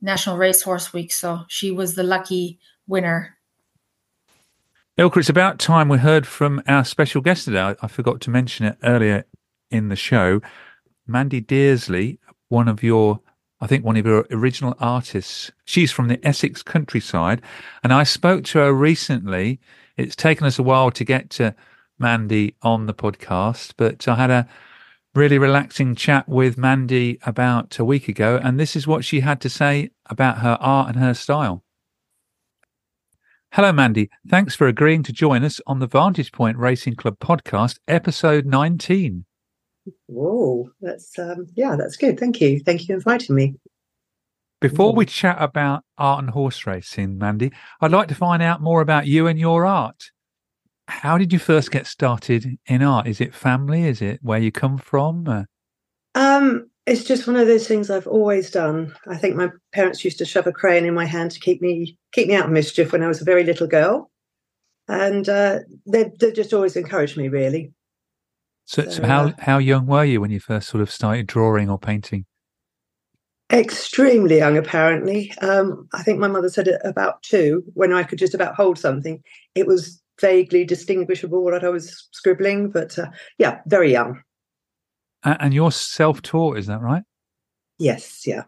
National 0.02 0.38
Racehorse 0.38 0.94
Week. 0.94 1.12
So 1.12 1.42
she 1.50 1.72
was 1.72 1.96
the 1.96 2.04
lucky 2.04 2.60
winner. 2.88 3.38
Ilka, 4.98 5.20
it's 5.20 5.28
about 5.28 5.60
time 5.60 5.90
we 5.90 5.98
heard 5.98 6.26
from 6.26 6.64
our 6.70 6.86
special 6.86 7.20
guest 7.20 7.44
today. 7.44 7.60
I, 7.60 7.76
I 7.82 7.88
forgot 7.88 8.22
to 8.22 8.30
mention 8.30 8.66
it 8.66 8.78
earlier 8.82 9.26
in 9.70 9.90
the 9.90 9.96
show. 9.98 10.40
Mandy 11.06 11.42
Dearsley, 11.42 12.18
one 12.48 12.70
of 12.70 12.82
your, 12.82 13.20
I 13.60 13.68
think, 13.68 13.84
one 13.84 13.98
of 13.98 14.06
your 14.06 14.26
original 14.32 14.74
artists. 14.80 15.52
She's 15.66 15.92
from 15.92 16.08
the 16.08 16.26
Essex 16.26 16.64
countryside. 16.64 17.42
And 17.84 17.92
I 17.92 18.04
spoke 18.04 18.46
to 18.46 18.60
her 18.60 18.72
recently. 18.72 19.60
It's 19.98 20.16
taken 20.16 20.48
us 20.48 20.60
a 20.60 20.64
while 20.64 20.92
to 20.92 21.04
get 21.04 21.30
to 21.32 21.54
Mandy 22.00 22.56
on 22.62 22.86
the 22.86 22.94
podcast, 22.94 23.74
but 23.76 24.08
I 24.08 24.16
had 24.16 24.32
a 24.32 24.48
really 25.14 25.38
relaxing 25.38 25.96
chat 25.96 26.30
with 26.30 26.58
Mandy 26.58 27.20
about 27.26 27.78
a 27.80 27.84
week 27.84 28.08
ago, 28.08 28.40
and 28.42 28.58
this 28.58 28.78
is 28.78 28.88
what 28.88 29.04
she 29.04 29.20
had 29.20 29.42
to 29.42 29.50
say 29.50 29.92
about 30.06 30.38
her 30.38 30.58
art 30.62 30.88
and 30.88 31.04
her 31.04 31.14
style. 31.14 31.65
Hello, 33.56 33.72
Mandy. 33.72 34.10
Thanks 34.28 34.54
for 34.54 34.68
agreeing 34.68 35.02
to 35.04 35.14
join 35.14 35.46
us 35.46 35.62
on 35.66 35.80
the 35.80 35.88
Vantage 35.88 36.34
Point 36.34 36.58
Racing 36.58 36.96
Club 36.96 37.18
podcast, 37.20 37.80
episode 37.88 38.46
19. 38.46 39.24
Whoa, 40.08 40.70
that's 40.82 41.18
um, 41.18 41.48
yeah, 41.56 41.78
that's 41.78 41.96
good. 41.96 42.20
Thank 42.20 42.42
you. 42.42 42.60
Thank 42.60 42.82
you 42.82 42.88
for 42.88 42.94
inviting 42.96 43.34
me. 43.34 43.56
Before 44.60 44.94
we 44.94 45.06
chat 45.06 45.38
about 45.40 45.86
art 45.98 46.22
and 46.22 46.32
horse 46.32 46.68
racing, 46.68 47.18
Mandy, 47.18 47.54
I'd 47.80 47.92
like 47.92 48.10
to 48.10 48.16
find 48.16 48.44
out 48.44 48.62
more 48.62 48.82
about 48.82 49.08
you 49.08 49.28
and 49.28 49.40
your 49.40 49.66
art 49.66 50.12
how 50.88 51.18
did 51.18 51.32
you 51.32 51.40
first 51.40 51.72
get 51.72 51.88
started 51.88 52.58
in 52.68 52.84
art? 52.84 53.08
Is 53.08 53.22
it 53.22 53.34
family? 53.34 53.84
Is 53.86 54.02
it 54.02 54.20
where 54.22 54.40
you 54.40 54.52
come 54.52 54.78
from? 54.78 55.28
Uh, 55.28 55.44
um, 56.14 56.70
it's 56.86 57.04
just 57.04 57.26
one 57.26 57.36
of 57.36 57.48
those 57.48 57.68
things 57.68 57.90
I've 57.90 58.08
always 58.08 58.52
done. 58.52 58.96
I 59.08 59.18
think 59.18 59.36
my 59.36 59.50
parents 59.74 60.06
used 60.06 60.20
to 60.20 60.26
shove 60.26 60.48
a 60.48 60.52
crayon 60.52 60.86
in 60.86 60.94
my 60.94 61.06
hand 61.06 61.32
to 61.32 61.40
keep 61.40 61.62
me 61.62 61.98
keep 62.12 62.28
me 62.28 62.36
out 62.36 62.46
of 62.46 62.52
mischief 62.52 62.92
when 62.92 63.04
I 63.04 63.08
was 63.08 63.22
a 63.22 63.26
very 63.26 63.44
little 63.44 63.68
girl, 63.68 64.12
and 64.88 65.28
uh, 65.28 65.60
they 65.88 66.12
they 66.20 66.32
just 66.32 66.54
always 66.54 66.76
encouraged 66.76 67.18
me 67.18 67.28
really. 67.28 67.74
So, 68.66 68.84
so, 68.84 68.90
so 68.92 69.06
how 69.06 69.28
uh, 69.28 69.34
how 69.40 69.58
young 69.58 69.88
were 69.88 70.06
you 70.06 70.22
when 70.22 70.32
you 70.32 70.40
first 70.40 70.70
sort 70.70 70.82
of 70.82 70.92
started 70.92 71.28
drawing 71.28 71.70
or 71.70 71.80
painting? 71.80 72.26
Extremely 73.52 74.38
young, 74.38 74.58
apparently. 74.58 75.32
Um, 75.42 75.88
I 75.94 76.02
think 76.02 76.20
my 76.20 76.28
mother 76.28 76.50
said 76.50 76.68
it 76.68 76.82
about 76.84 77.22
two 77.22 77.64
when 77.74 77.94
I 77.94 78.04
could 78.04 78.18
just 78.18 78.34
about 78.34 78.56
hold 78.56 78.80
something. 78.80 79.22
It 79.54 79.68
was 79.68 80.02
vaguely 80.20 80.66
distinguishable 80.66 81.44
what 81.44 81.64
I 81.64 81.70
was 81.70 82.08
scribbling, 82.12 82.72
but 82.72 82.98
uh, 82.98 83.08
yeah, 83.38 83.60
very 83.68 83.92
young. 83.92 84.22
And 85.26 85.54
you're 85.54 85.72
self-taught, 85.72 86.58
is 86.58 86.68
that 86.68 86.82
right? 86.82 87.04
Yes, 87.80 88.26
yeah. 88.26 88.44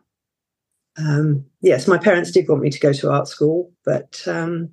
Um, 0.97 1.45
yes, 1.61 1.87
my 1.87 1.97
parents 1.97 2.31
did 2.31 2.47
want 2.47 2.61
me 2.61 2.69
to 2.69 2.79
go 2.79 2.93
to 2.93 3.11
art 3.11 3.27
school, 3.27 3.71
but 3.83 4.21
um, 4.27 4.69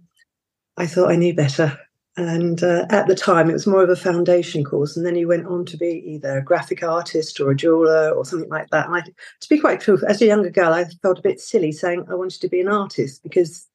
I 0.77 0.87
thought 0.87 1.11
I 1.11 1.17
knew 1.17 1.35
better. 1.35 1.79
And 2.17 2.63
uh, 2.63 2.87
at 2.91 3.09
the 3.09 3.15
time, 3.15 3.51
it 3.51 3.55
was 3.55 3.67
more 3.67 3.83
of 3.83 3.91
a 3.91 3.97
foundation 3.97 4.63
course, 4.63 4.97
and 4.97 5.05
then 5.05 5.17
you 5.17 5.27
went 5.27 5.47
on 5.47 5.65
to 5.65 5.77
be 5.77 6.03
either 6.07 6.39
a 6.39 6.45
graphic 6.45 6.83
artist 6.83 7.41
or 7.41 7.51
a 7.51 7.57
jeweler 7.57 8.11
or 8.11 8.25
something 8.25 8.51
like 8.51 8.71
that. 8.71 8.87
And 8.87 8.95
I, 8.95 9.01
to 9.01 9.49
be 9.49 9.59
quite 9.59 9.81
true, 9.81 9.99
as 10.07 10.23
a 10.23 10.27
younger 10.27 10.51
girl, 10.51 10.73
I 10.73 10.85
felt 11.03 11.19
a 11.19 11.23
bit 11.23 11.41
silly 11.41 11.73
saying 11.73 12.07
I 12.09 12.15
wanted 12.15 12.41
to 12.43 12.49
be 12.49 12.61
an 12.61 12.69
artist 12.69 13.23
because 13.25 13.67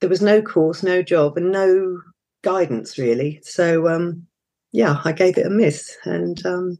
there 0.00 0.08
was 0.08 0.20
no 0.20 0.42
course, 0.42 0.82
no 0.82 1.02
job, 1.02 1.36
and 1.36 1.52
no 1.52 2.00
guidance 2.42 2.98
really. 2.98 3.40
So 3.44 3.88
um, 3.88 4.26
yeah, 4.72 5.00
I 5.04 5.12
gave 5.12 5.38
it 5.38 5.46
a 5.46 5.50
miss, 5.50 5.96
and 6.04 6.44
um, 6.44 6.78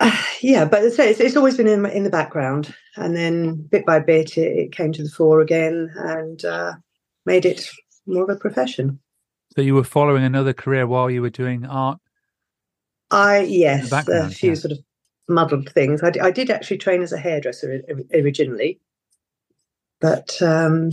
uh, 0.00 0.22
yeah, 0.40 0.64
but 0.64 0.82
it's, 0.82 0.98
it's, 0.98 1.36
always 1.36 1.56
been 1.56 1.68
in 1.68 1.86
in 1.86 2.04
the 2.04 2.10
background, 2.10 2.74
and 2.96 3.14
then 3.14 3.56
bit 3.70 3.86
by 3.86 4.00
bit 4.00 4.36
it, 4.36 4.58
it 4.58 4.72
came 4.72 4.92
to 4.92 5.02
the 5.02 5.10
fore 5.10 5.40
again, 5.40 5.90
and 5.96 6.44
uh, 6.44 6.72
made 7.26 7.44
it 7.44 7.70
more 8.06 8.24
of 8.24 8.30
a 8.30 8.36
profession. 8.36 8.98
So 9.54 9.62
you 9.62 9.74
were 9.74 9.84
following 9.84 10.24
another 10.24 10.52
career 10.52 10.86
while 10.86 11.10
you 11.10 11.22
were 11.22 11.30
doing 11.30 11.66
art. 11.66 11.98
I 13.10 13.40
yes, 13.40 13.90
a 13.92 14.30
few 14.30 14.50
yeah. 14.50 14.54
sort 14.54 14.72
of 14.72 14.78
muddled 15.28 15.70
things. 15.70 16.02
I, 16.02 16.12
I 16.22 16.30
did 16.30 16.50
actually 16.50 16.78
train 16.78 17.02
as 17.02 17.12
a 17.12 17.18
hairdresser 17.18 17.82
originally, 18.14 18.80
but 20.00 20.40
um, 20.40 20.90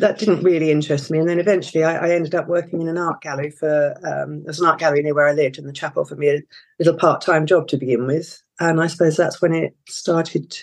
that 0.00 0.18
didn't 0.18 0.42
really 0.42 0.70
interest 0.70 1.10
me. 1.10 1.18
And 1.18 1.28
then 1.28 1.38
eventually 1.38 1.84
I, 1.84 2.08
I 2.08 2.10
ended 2.10 2.34
up 2.34 2.48
working 2.48 2.80
in 2.80 2.88
an 2.88 2.98
art 2.98 3.20
gallery 3.20 3.50
for, 3.50 3.94
um, 4.04 4.42
there's 4.44 4.60
an 4.60 4.66
art 4.66 4.78
gallery 4.78 5.02
near 5.02 5.14
where 5.14 5.28
I 5.28 5.32
lived, 5.32 5.58
and 5.58 5.68
the 5.68 5.72
chap 5.72 5.96
offered 5.96 6.18
me 6.18 6.28
a 6.28 6.42
little 6.78 6.96
part 6.96 7.20
time 7.20 7.46
job 7.46 7.68
to 7.68 7.76
begin 7.76 8.06
with. 8.06 8.42
And 8.58 8.80
I 8.80 8.86
suppose 8.86 9.16
that's 9.16 9.40
when 9.40 9.54
it 9.54 9.76
started, 9.88 10.58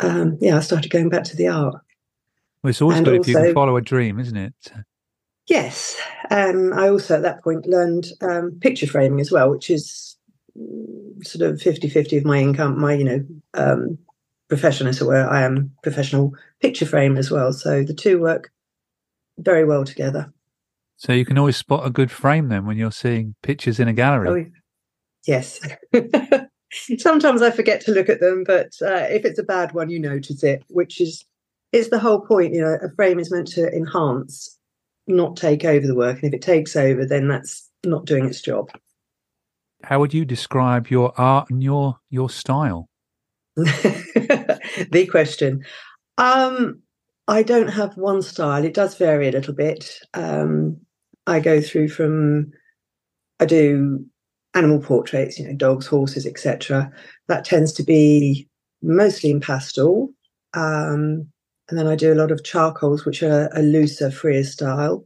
um, 0.00 0.38
yeah, 0.40 0.56
I 0.56 0.60
started 0.60 0.90
going 0.90 1.08
back 1.08 1.24
to 1.24 1.36
the 1.36 1.48
art. 1.48 1.76
Well, 2.62 2.70
it's 2.70 2.82
always 2.82 2.98
and 2.98 3.06
good 3.06 3.18
also, 3.18 3.30
if 3.30 3.36
you 3.36 3.42
can 3.42 3.54
follow 3.54 3.76
a 3.76 3.82
dream, 3.82 4.18
isn't 4.18 4.36
it? 4.36 4.54
Yes. 5.46 6.00
Um, 6.30 6.72
I 6.72 6.88
also 6.88 7.16
at 7.16 7.22
that 7.22 7.44
point 7.44 7.66
learned 7.66 8.08
um, 8.20 8.58
picture 8.60 8.86
framing 8.86 9.20
as 9.20 9.30
well, 9.30 9.50
which 9.50 9.70
is 9.70 10.16
sort 11.22 11.48
of 11.48 11.60
50 11.60 11.88
50 11.88 12.16
of 12.18 12.24
my 12.24 12.38
income, 12.38 12.80
my, 12.80 12.94
you 12.94 13.04
know, 13.04 13.24
um, 13.54 13.98
profession, 14.48 14.86
as 14.86 15.00
it 15.00 15.06
were. 15.06 15.28
I 15.28 15.42
am 15.42 15.72
professional 15.82 16.32
picture 16.60 16.86
frame 16.86 17.16
as 17.16 17.30
well. 17.30 17.52
So 17.52 17.82
the 17.82 17.94
two 17.94 18.20
work 18.20 18.50
very 19.38 19.64
well 19.64 19.84
together. 19.84 20.32
So 20.96 21.12
you 21.12 21.24
can 21.24 21.38
always 21.38 21.56
spot 21.56 21.86
a 21.86 21.90
good 21.90 22.10
frame 22.10 22.48
then 22.48 22.64
when 22.64 22.78
you're 22.78 22.92
seeing 22.92 23.34
pictures 23.42 23.78
in 23.78 23.88
a 23.88 23.92
gallery. 23.92 24.46
Oh, 24.46 24.60
yes. 25.26 25.60
Sometimes 26.98 27.42
I 27.42 27.50
forget 27.50 27.80
to 27.82 27.92
look 27.92 28.08
at 28.08 28.20
them, 28.20 28.44
but 28.46 28.72
uh, 28.82 29.06
if 29.10 29.24
it's 29.24 29.38
a 29.38 29.44
bad 29.44 29.72
one, 29.72 29.90
you 29.90 30.00
notice 30.00 30.42
it, 30.42 30.64
which 30.68 31.00
is 31.00 31.24
it's 31.72 31.90
the 31.90 31.98
whole 31.98 32.20
point. 32.20 32.54
You 32.54 32.62
know, 32.62 32.78
a 32.82 32.90
frame 32.96 33.18
is 33.18 33.30
meant 33.30 33.48
to 33.48 33.68
enhance, 33.72 34.58
not 35.06 35.36
take 35.36 35.64
over 35.64 35.86
the 35.86 35.94
work, 35.94 36.22
and 36.22 36.24
if 36.24 36.34
it 36.34 36.42
takes 36.42 36.76
over, 36.76 37.04
then 37.04 37.28
that's 37.28 37.70
not 37.84 38.06
doing 38.06 38.26
its 38.26 38.40
job. 38.40 38.70
How 39.84 40.00
would 40.00 40.14
you 40.14 40.24
describe 40.24 40.88
your 40.88 41.12
art 41.20 41.50
and 41.50 41.62
your 41.62 41.98
your 42.10 42.30
style? 42.30 42.88
the 44.90 45.06
question. 45.06 45.64
Um, 46.18 46.80
I 47.28 47.42
don't 47.42 47.68
have 47.68 47.96
one 47.96 48.22
style. 48.22 48.64
It 48.64 48.74
does 48.74 48.96
vary 48.96 49.28
a 49.28 49.32
little 49.32 49.54
bit. 49.54 49.98
Um, 50.14 50.78
I 51.26 51.40
go 51.40 51.60
through 51.60 51.88
from 51.88 52.52
I 53.40 53.46
do 53.46 54.04
animal 54.54 54.80
portraits, 54.80 55.38
you 55.38 55.46
know, 55.46 55.54
dogs, 55.54 55.86
horses, 55.86 56.26
etc. 56.26 56.90
That 57.28 57.44
tends 57.44 57.72
to 57.74 57.82
be 57.82 58.48
mostly 58.82 59.30
in 59.30 59.40
pastel. 59.40 60.10
Um, 60.54 61.26
and 61.68 61.78
then 61.78 61.86
I 61.86 61.96
do 61.96 62.12
a 62.12 62.14
lot 62.14 62.30
of 62.30 62.44
charcoals, 62.44 63.04
which 63.04 63.22
are 63.22 63.50
a 63.52 63.62
looser, 63.62 64.10
freer 64.10 64.44
style. 64.44 65.04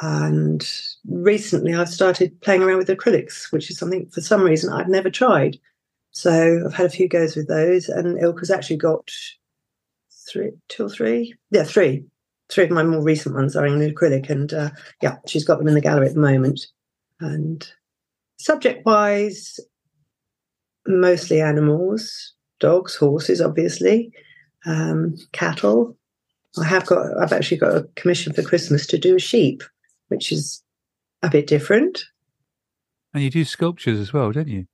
And 0.00 0.66
recently 1.08 1.74
I've 1.74 1.88
started 1.88 2.40
playing 2.40 2.62
around 2.62 2.78
with 2.78 2.88
acrylics, 2.88 3.50
which 3.50 3.68
is 3.70 3.78
something 3.78 4.08
for 4.10 4.20
some 4.20 4.42
reason 4.42 4.72
I've 4.72 4.88
never 4.88 5.10
tried. 5.10 5.58
So 6.18 6.64
I've 6.66 6.74
had 6.74 6.86
a 6.86 6.90
few 6.90 7.08
goes 7.08 7.36
with 7.36 7.46
those, 7.46 7.88
and 7.88 8.18
Ilka's 8.18 8.50
actually 8.50 8.78
got 8.78 9.08
three, 10.28 10.50
two 10.66 10.86
or 10.86 10.88
three, 10.88 11.32
yeah, 11.52 11.62
three. 11.62 12.06
Three 12.48 12.64
of 12.64 12.70
my 12.70 12.82
more 12.82 13.04
recent 13.04 13.36
ones 13.36 13.54
are 13.54 13.64
in 13.64 13.78
the 13.78 13.92
acrylic, 13.92 14.28
and 14.28 14.52
uh, 14.52 14.70
yeah, 15.00 15.18
she's 15.28 15.44
got 15.44 15.58
them 15.58 15.68
in 15.68 15.74
the 15.74 15.80
gallery 15.80 16.08
at 16.08 16.14
the 16.14 16.20
moment. 16.20 16.66
And 17.20 17.70
subject-wise, 18.40 19.60
mostly 20.88 21.40
animals, 21.40 22.34
dogs, 22.58 22.96
horses, 22.96 23.40
obviously, 23.40 24.10
um, 24.66 25.14
cattle. 25.30 25.96
I 26.58 26.64
have 26.64 26.84
got, 26.86 27.16
I've 27.22 27.32
actually 27.32 27.58
got 27.58 27.76
a 27.76 27.88
commission 27.94 28.32
for 28.32 28.42
Christmas 28.42 28.88
to 28.88 28.98
do 28.98 29.14
a 29.14 29.20
sheep, 29.20 29.62
which 30.08 30.32
is 30.32 30.64
a 31.22 31.30
bit 31.30 31.46
different. 31.46 32.02
And 33.14 33.22
you 33.22 33.30
do 33.30 33.44
sculptures 33.44 34.00
as 34.00 34.12
well, 34.12 34.32
don't 34.32 34.48
you? 34.48 34.66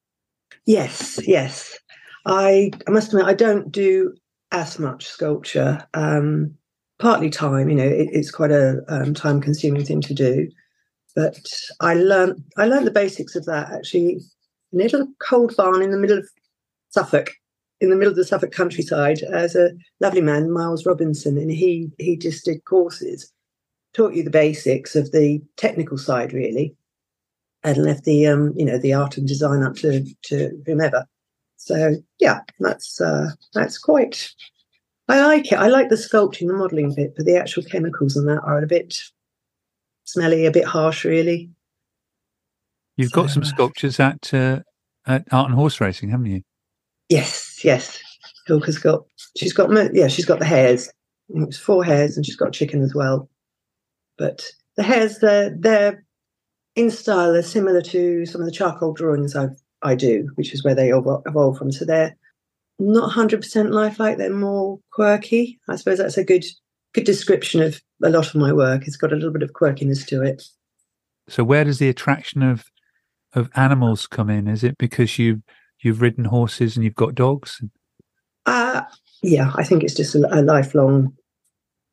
Yes, 0.66 1.20
yes. 1.26 1.78
I, 2.26 2.70
I 2.86 2.90
must 2.90 3.08
admit, 3.08 3.26
I 3.26 3.34
don't 3.34 3.70
do 3.70 4.14
as 4.52 4.78
much 4.78 5.06
sculpture. 5.06 5.86
Um, 5.94 6.54
partly 6.98 7.30
time, 7.30 7.68
you 7.68 7.74
know, 7.74 7.84
it, 7.84 8.08
it's 8.12 8.30
quite 8.30 8.50
a 8.50 8.82
um, 8.88 9.14
time-consuming 9.14 9.84
thing 9.84 10.00
to 10.02 10.14
do. 10.14 10.48
But 11.16 11.38
I 11.80 11.94
learned 11.94 12.42
I 12.56 12.66
learned 12.66 12.86
the 12.86 12.90
basics 12.90 13.36
of 13.36 13.44
that 13.44 13.70
actually 13.70 14.20
in 14.72 14.80
a 14.80 14.82
little 14.82 15.06
cold 15.20 15.54
barn 15.56 15.80
in 15.80 15.92
the 15.92 15.96
middle 15.96 16.18
of 16.18 16.28
Suffolk, 16.90 17.30
in 17.80 17.90
the 17.90 17.96
middle 17.96 18.10
of 18.10 18.16
the 18.16 18.24
Suffolk 18.24 18.50
countryside, 18.50 19.22
as 19.22 19.54
a 19.54 19.70
lovely 20.00 20.20
man, 20.20 20.50
Miles 20.50 20.84
Robinson, 20.84 21.38
and 21.38 21.52
he 21.52 21.90
he 21.98 22.16
just 22.16 22.44
did 22.44 22.64
courses, 22.64 23.32
taught 23.92 24.14
you 24.14 24.24
the 24.24 24.30
basics 24.30 24.96
of 24.96 25.12
the 25.12 25.40
technical 25.56 25.98
side 25.98 26.32
really, 26.32 26.74
and 27.64 27.78
left 27.78 28.04
the 28.04 28.26
um, 28.26 28.52
you 28.54 28.64
know 28.64 28.78
the 28.78 28.92
art 28.92 29.16
and 29.16 29.26
design 29.26 29.62
up 29.62 29.76
to 29.76 30.04
to 30.24 30.50
whomever. 30.66 31.06
So 31.56 31.96
yeah, 32.20 32.40
that's 32.60 33.00
uh, 33.00 33.30
that's 33.54 33.78
quite. 33.78 34.30
I 35.08 35.20
like 35.26 35.50
it. 35.50 35.58
I 35.58 35.68
like 35.68 35.88
the 35.88 35.96
sculpting, 35.96 36.46
the 36.46 36.54
modelling 36.54 36.94
bit, 36.94 37.14
but 37.16 37.26
the 37.26 37.36
actual 37.36 37.62
chemicals 37.62 38.16
and 38.16 38.28
that 38.28 38.40
are 38.42 38.62
a 38.62 38.66
bit 38.66 38.96
smelly, 40.04 40.46
a 40.46 40.50
bit 40.50 40.64
harsh, 40.64 41.04
really. 41.04 41.50
You've 42.96 43.10
so, 43.10 43.22
got 43.22 43.30
some 43.30 43.44
sculptures 43.44 43.98
at 43.98 44.32
uh, 44.32 44.60
at 45.06 45.24
Art 45.32 45.48
and 45.48 45.54
Horse 45.54 45.80
Racing, 45.80 46.10
haven't 46.10 46.26
you? 46.26 46.42
Yes, 47.08 47.64
yes. 47.64 48.00
Ilka's 48.48 48.78
got. 48.78 49.04
She's 49.36 49.52
got. 49.52 49.70
Yeah, 49.94 50.08
she's 50.08 50.26
got 50.26 50.38
the 50.38 50.44
hares. 50.44 50.90
It's 51.30 51.58
four 51.58 51.84
hares, 51.84 52.16
and 52.16 52.24
she's 52.24 52.36
got 52.36 52.52
chicken 52.52 52.82
as 52.82 52.94
well. 52.94 53.28
But 54.16 54.44
the 54.76 54.82
hares, 54.82 55.18
they're 55.18 55.54
they're 55.58 56.04
in 56.76 56.90
style. 56.90 57.32
They're 57.32 57.42
similar 57.42 57.80
to 57.82 58.26
some 58.26 58.40
of 58.40 58.46
the 58.46 58.52
charcoal 58.52 58.92
drawings 58.92 59.36
I 59.36 59.48
I 59.82 59.94
do, 59.94 60.30
which 60.36 60.54
is 60.54 60.64
where 60.64 60.74
they 60.74 60.90
evolve 60.90 61.58
from. 61.58 61.70
So 61.70 61.84
they're 61.84 62.16
not 62.78 63.12
100% 63.12 63.70
lifelike. 63.70 64.16
They're 64.16 64.32
more 64.32 64.80
quirky. 64.92 65.60
I 65.68 65.76
suppose 65.76 65.98
that's 65.98 66.16
a 66.16 66.24
good 66.24 66.44
good 66.94 67.04
description 67.04 67.60
of 67.60 67.80
a 68.02 68.08
lot 68.08 68.28
of 68.28 68.34
my 68.36 68.52
work. 68.52 68.86
It's 68.86 68.96
got 68.96 69.12
a 69.12 69.16
little 69.16 69.32
bit 69.32 69.42
of 69.42 69.52
quirkiness 69.52 70.06
to 70.06 70.22
it. 70.22 70.42
So 71.28 71.44
where 71.44 71.64
does 71.64 71.78
the 71.78 71.88
attraction 71.88 72.42
of 72.42 72.64
of 73.34 73.50
animals 73.54 74.06
come 74.06 74.30
in? 74.30 74.48
Is 74.48 74.64
it 74.64 74.78
because 74.78 75.18
you 75.18 75.42
you've 75.82 76.00
ridden 76.00 76.26
horses 76.26 76.76
and 76.76 76.84
you've 76.84 76.94
got 76.94 77.14
dogs? 77.14 77.62
Uh 78.46 78.82
yeah, 79.22 79.52
I 79.54 79.64
think 79.64 79.82
it's 79.82 79.94
just 79.94 80.14
a, 80.14 80.26
a 80.30 80.42
lifelong 80.42 81.14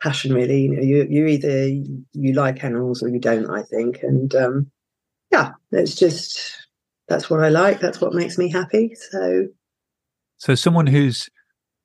passion 0.01 0.33
really. 0.33 0.61
You 0.61 0.75
know, 0.75 0.81
you 0.81 1.07
you 1.09 1.27
either 1.27 1.67
you 1.67 2.33
like 2.33 2.63
animals 2.63 3.01
or 3.01 3.09
you 3.09 3.19
don't, 3.19 3.49
I 3.49 3.63
think. 3.63 4.03
And 4.03 4.33
um 4.35 4.71
yeah, 5.31 5.51
it's 5.71 5.95
just 5.95 6.67
that's 7.07 7.29
what 7.29 7.43
I 7.43 7.49
like. 7.49 7.79
That's 7.79 8.01
what 8.01 8.13
makes 8.13 8.37
me 8.37 8.49
happy. 8.49 8.95
So 8.95 9.47
So 10.37 10.55
someone 10.55 10.87
who's 10.87 11.29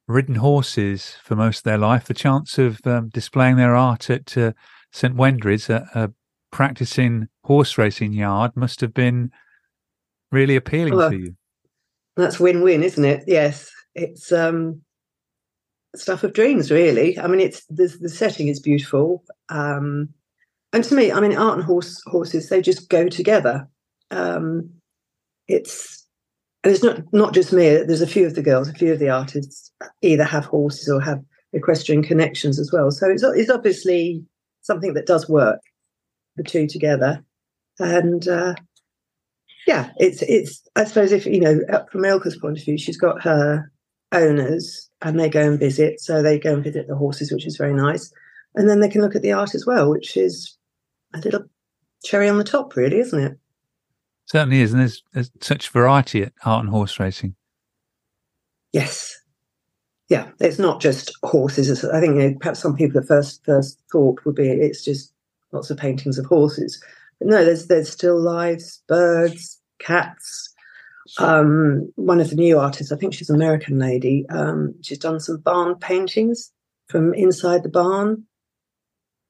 ridden 0.09 0.37
horses 0.37 1.17
for 1.23 1.37
most 1.37 1.59
of 1.59 1.65
their 1.65 1.79
life, 1.79 2.05
the 2.05 2.15
chance 2.15 2.59
of 2.59 2.81
um, 2.87 3.09
displaying 3.09 3.57
their 3.57 3.75
art 3.75 4.09
at 4.09 4.37
uh, 4.39 4.53
St 4.93 5.17
Wendred's, 5.17 5.69
a, 5.69 5.89
a, 5.95 6.11
practicing 6.53 7.29
horse 7.43 7.77
racing 7.77 8.13
yard, 8.13 8.53
must 8.55 8.81
have 8.81 8.95
been 8.95 9.31
really 10.31 10.57
appealing 10.57 10.95
well, 10.95 11.11
to 11.11 11.17
you. 11.17 11.37
That's 12.17 12.41
win-win, 12.41 12.83
isn't 12.83 13.05
it? 13.05 13.25
Yes, 13.27 13.71
it's 13.95 14.33
um, 14.33 14.83
stuff 15.99 16.25
of 16.25 16.33
dreams, 16.33 16.71
really. 16.71 17.19
I 17.19 17.27
mean, 17.27 17.41
it's 17.41 17.65
the, 17.67 17.95
the 18.01 18.09
setting 18.09 18.49
is 18.49 18.61
beautiful, 18.61 19.25
um, 19.49 20.09
and 20.73 20.85
to 20.85 20.95
me, 20.95 21.13
I 21.13 21.21
mean, 21.21 21.37
art 21.37 21.59
and 21.59 21.65
horse 21.65 22.03
horses 22.07 22.49
they 22.49 22.61
just 22.61 22.89
go 22.89 23.09
together. 23.09 23.69
Um, 24.11 24.71
it's 25.49 26.07
and 26.65 26.75
it's 26.75 26.83
not 26.83 27.01
not 27.13 27.35
just 27.35 27.53
me. 27.53 27.69
There's 27.69 28.03
a 28.03 28.07
few 28.07 28.27
of 28.27 28.35
the 28.35 28.43
girls, 28.43 28.69
a 28.69 28.75
few 28.75 28.93
of 28.93 28.99
the 28.99 29.11
artists 29.11 29.73
either 30.03 30.25
have 30.25 30.45
horses 30.45 30.89
or 30.89 31.01
have 31.01 31.23
equestrian 31.53 32.03
connections 32.03 32.59
as 32.59 32.73
well. 32.73 32.91
So 32.91 33.09
it's 33.09 33.23
it's 33.23 33.51
obviously 33.51 34.25
something 34.63 34.95
that 34.95 35.07
does 35.07 35.29
work, 35.29 35.61
the 36.37 36.43
two 36.43 36.67
together, 36.67 37.25
and 37.79 38.27
uh, 38.27 38.55
yeah, 39.67 39.91
it's 39.99 40.23
it's. 40.23 40.63
I 40.77 40.85
suppose 40.85 41.13
if 41.13 41.27
you 41.27 41.41
know, 41.41 41.61
from 41.91 42.03
Ilka's 42.03 42.37
point 42.37 42.59
of 42.59 42.65
view, 42.65 42.79
she's 42.79 42.99
got 42.99 43.23
her 43.23 43.71
owners, 44.13 44.86
and 45.03 45.19
they 45.19 45.29
go 45.29 45.49
and 45.49 45.59
visit. 45.59 46.01
So 46.01 46.23
they 46.23 46.39
go 46.39 46.55
and 46.55 46.65
visit 46.65 46.89
the 46.89 46.97
horses, 46.97 47.33
which 47.33 47.47
is 47.47 47.57
very 47.57 47.75
nice, 47.75 48.13
and 48.55 48.69
then 48.69 48.81
they 48.81 48.89
can 48.89 49.01
look 49.01 49.17
at 49.17 49.23
the 49.23 49.33
art 49.33 49.55
as 49.55 49.67
well, 49.67 49.91
which 49.91 50.17
is 50.17 50.57
a 51.15 51.19
little 51.19 51.45
cherry 52.05 52.29
on 52.29 52.39
the 52.39 52.45
top, 52.45 52.77
really, 52.77 52.99
isn't 52.99 53.23
it? 53.23 53.39
Certainly 54.27 54.61
is, 54.61 54.73
and 54.73 54.81
there's, 54.81 55.03
there's 55.13 55.31
such 55.41 55.69
variety 55.69 56.23
at 56.23 56.33
art 56.45 56.65
and 56.65 56.71
horse 56.71 56.99
racing. 56.99 57.37
Yes, 58.73 59.17
yeah, 60.09 60.31
it's 60.41 60.59
not 60.59 60.81
just 60.81 61.13
horses. 61.25 61.85
I 61.85 62.01
think 62.01 62.17
you 62.17 62.31
know, 62.31 62.37
perhaps 62.39 62.61
some 62.61 62.77
people 62.77 63.01
the 63.01 63.07
first 63.07 63.45
first 63.45 63.81
thought 63.91 64.25
would 64.25 64.37
be 64.37 64.49
it's 64.49 64.85
just 64.85 65.13
lots 65.53 65.71
of 65.71 65.79
paintings 65.79 66.19
of 66.19 66.27
horses, 66.27 66.83
but 67.19 67.29
no, 67.29 67.45
there's 67.45 67.67
there's 67.67 67.91
still 67.91 68.21
lives, 68.21 68.83
birds, 68.87 69.61
cats. 69.81 70.46
Um, 71.19 71.93
one 71.97 72.21
of 72.21 72.31
the 72.31 72.37
new 72.37 72.59
artists, 72.59 72.93
I 72.93 72.97
think 72.97 73.15
she's 73.15 73.31
an 73.31 73.37
American 73.37 73.79
lady. 73.79 74.25
Um, 74.29 74.75
she's 74.83 74.99
done 74.99 75.21
some 75.21 75.39
barn 75.39 75.77
paintings 75.77 76.53
from 76.89 77.15
inside 77.15 77.63
the 77.63 77.69
barn. 77.69 78.25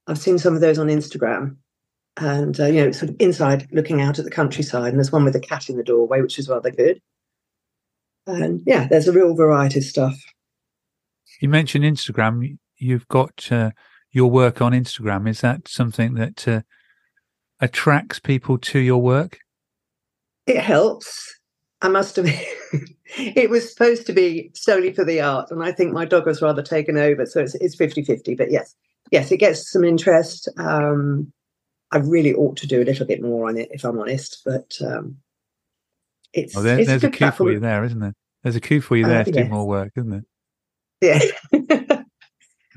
I've 0.06 0.18
seen 0.18 0.38
some 0.38 0.54
of 0.54 0.60
those 0.60 0.78
on 0.78 0.86
Instagram, 0.86 1.56
and 2.16 2.58
uh, 2.60 2.66
you 2.66 2.84
know, 2.84 2.92
sort 2.92 3.10
of 3.10 3.16
inside, 3.18 3.68
looking 3.72 4.00
out 4.00 4.18
at 4.18 4.24
the 4.24 4.30
countryside. 4.30 4.88
And 4.88 4.98
there's 4.98 5.12
one 5.12 5.24
with 5.24 5.36
a 5.36 5.40
cat 5.40 5.68
in 5.68 5.76
the 5.76 5.82
doorway, 5.82 6.20
which 6.22 6.38
is 6.38 6.48
rather 6.48 6.70
good. 6.70 7.00
And 8.26 8.62
yeah, 8.66 8.86
there's 8.88 9.08
a 9.08 9.12
real 9.12 9.34
variety 9.34 9.80
of 9.80 9.84
stuff. 9.84 10.16
You 11.40 11.48
mentioned 11.48 11.84
Instagram. 11.84 12.58
You've 12.76 13.08
got 13.08 13.50
uh, 13.50 13.70
your 14.10 14.30
work 14.30 14.60
on 14.60 14.72
Instagram. 14.72 15.28
Is 15.28 15.40
that 15.40 15.68
something 15.68 16.14
that 16.14 16.46
uh, 16.48 16.60
attracts 17.60 18.18
people 18.18 18.58
to 18.58 18.78
your 18.78 19.02
work? 19.02 19.38
It 20.46 20.58
helps. 20.58 21.38
I 21.82 21.88
must 21.88 22.16
have. 22.16 22.26
it 23.18 23.50
was 23.50 23.70
supposed 23.70 24.06
to 24.06 24.12
be 24.12 24.50
solely 24.54 24.92
for 24.92 25.04
the 25.04 25.20
art, 25.20 25.50
and 25.50 25.62
I 25.62 25.72
think 25.72 25.92
my 25.92 26.04
dog 26.04 26.26
was 26.26 26.42
rather 26.42 26.62
taken 26.62 26.96
over. 26.96 27.26
So 27.26 27.40
it's, 27.40 27.54
it's 27.56 27.74
50 27.74 28.02
50. 28.02 28.34
But 28.34 28.50
yes, 28.50 28.74
yes, 29.10 29.30
it 29.30 29.38
gets 29.38 29.70
some 29.70 29.84
interest. 29.84 30.48
Um, 30.58 31.32
I 31.92 31.98
really 31.98 32.34
ought 32.34 32.56
to 32.58 32.66
do 32.66 32.82
a 32.82 32.84
little 32.84 33.06
bit 33.06 33.22
more 33.22 33.48
on 33.48 33.56
it, 33.56 33.68
if 33.70 33.84
I'm 33.84 33.98
honest. 33.98 34.42
But 34.44 34.76
um, 34.84 35.16
it's, 36.32 36.54
there, 36.54 36.78
it's 36.78 36.88
there's 36.88 37.04
a, 37.04 37.08
a 37.08 37.10
platform. 37.10 37.48
for 37.48 37.52
you 37.52 37.60
there, 37.60 37.84
isn't 37.84 38.00
there? 38.00 38.14
There's 38.42 38.56
a 38.56 38.60
coup 38.60 38.80
for 38.80 38.96
you 38.96 39.06
there 39.06 39.20
uh, 39.20 39.24
to 39.24 39.32
yes. 39.32 39.44
do 39.44 39.50
more 39.50 39.66
work, 39.66 39.92
isn't 39.96 40.10
there? 40.10 40.24
Yeah. 41.00 41.20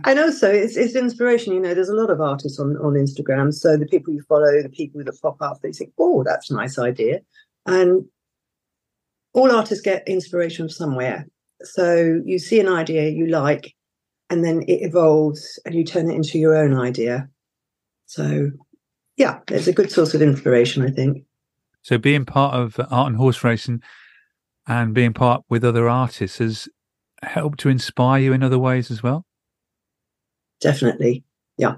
and 0.05 0.19
also 0.19 0.49
it's, 0.51 0.77
it's 0.77 0.95
inspiration 0.95 1.53
you 1.53 1.59
know 1.59 1.73
there's 1.73 1.89
a 1.89 1.95
lot 1.95 2.09
of 2.09 2.21
artists 2.21 2.59
on, 2.59 2.77
on 2.77 2.93
instagram 2.93 3.53
so 3.53 3.75
the 3.75 3.85
people 3.85 4.13
you 4.13 4.21
follow 4.29 4.62
the 4.62 4.69
people 4.69 5.03
that 5.03 5.21
pop 5.21 5.41
up 5.41 5.59
they 5.62 5.71
think 5.71 5.91
oh 5.99 6.23
that's 6.23 6.49
a 6.49 6.53
nice 6.53 6.79
idea 6.79 7.19
and 7.65 8.05
all 9.33 9.51
artists 9.51 9.83
get 9.83 10.07
inspiration 10.07 10.65
from 10.65 10.69
somewhere 10.69 11.27
so 11.61 12.21
you 12.25 12.39
see 12.39 12.59
an 12.59 12.67
idea 12.67 13.09
you 13.09 13.27
like 13.27 13.75
and 14.29 14.43
then 14.43 14.61
it 14.63 14.81
evolves 14.81 15.59
and 15.65 15.75
you 15.75 15.83
turn 15.83 16.09
it 16.09 16.15
into 16.15 16.39
your 16.39 16.55
own 16.55 16.73
idea 16.73 17.27
so 18.05 18.49
yeah 19.17 19.39
it's 19.49 19.67
a 19.67 19.73
good 19.73 19.91
source 19.91 20.13
of 20.13 20.21
inspiration 20.21 20.83
i 20.83 20.89
think 20.89 21.23
so 21.81 21.97
being 21.97 22.25
part 22.25 22.53
of 22.55 22.79
art 22.89 23.07
and 23.07 23.17
horse 23.17 23.43
racing 23.43 23.81
and 24.67 24.93
being 24.93 25.13
part 25.13 25.43
with 25.49 25.63
other 25.63 25.89
artists 25.89 26.37
has 26.37 26.69
helped 27.23 27.59
to 27.59 27.69
inspire 27.69 28.21
you 28.21 28.33
in 28.33 28.43
other 28.43 28.59
ways 28.59 28.89
as 28.91 29.03
well 29.03 29.25
definitely. 30.59 31.23
Yeah. 31.57 31.75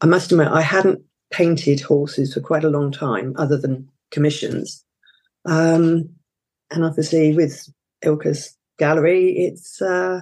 I 0.00 0.06
must 0.06 0.32
admit, 0.32 0.48
I 0.48 0.62
hadn't 0.62 1.02
painted 1.30 1.80
horses 1.80 2.34
for 2.34 2.40
quite 2.40 2.64
a 2.64 2.70
long 2.70 2.92
time, 2.92 3.34
other 3.38 3.56
than 3.56 3.88
commissions. 4.10 4.84
Um, 5.44 6.08
and 6.70 6.84
obviously, 6.84 7.34
with 7.34 7.68
Ilka's 8.04 8.56
gallery, 8.78 9.30
it's 9.38 9.80
uh, 9.80 10.20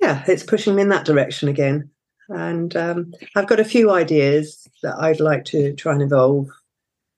yeah, 0.00 0.22
it's 0.26 0.42
pushing 0.42 0.74
me 0.74 0.82
in 0.82 0.88
that 0.90 1.04
direction 1.04 1.48
again. 1.48 1.90
And 2.28 2.76
um, 2.76 3.12
I've 3.36 3.46
got 3.46 3.60
a 3.60 3.64
few 3.64 3.90
ideas 3.90 4.68
that 4.82 4.98
I'd 4.98 5.20
like 5.20 5.44
to 5.46 5.74
try 5.74 5.92
and 5.92 6.02
evolve. 6.02 6.48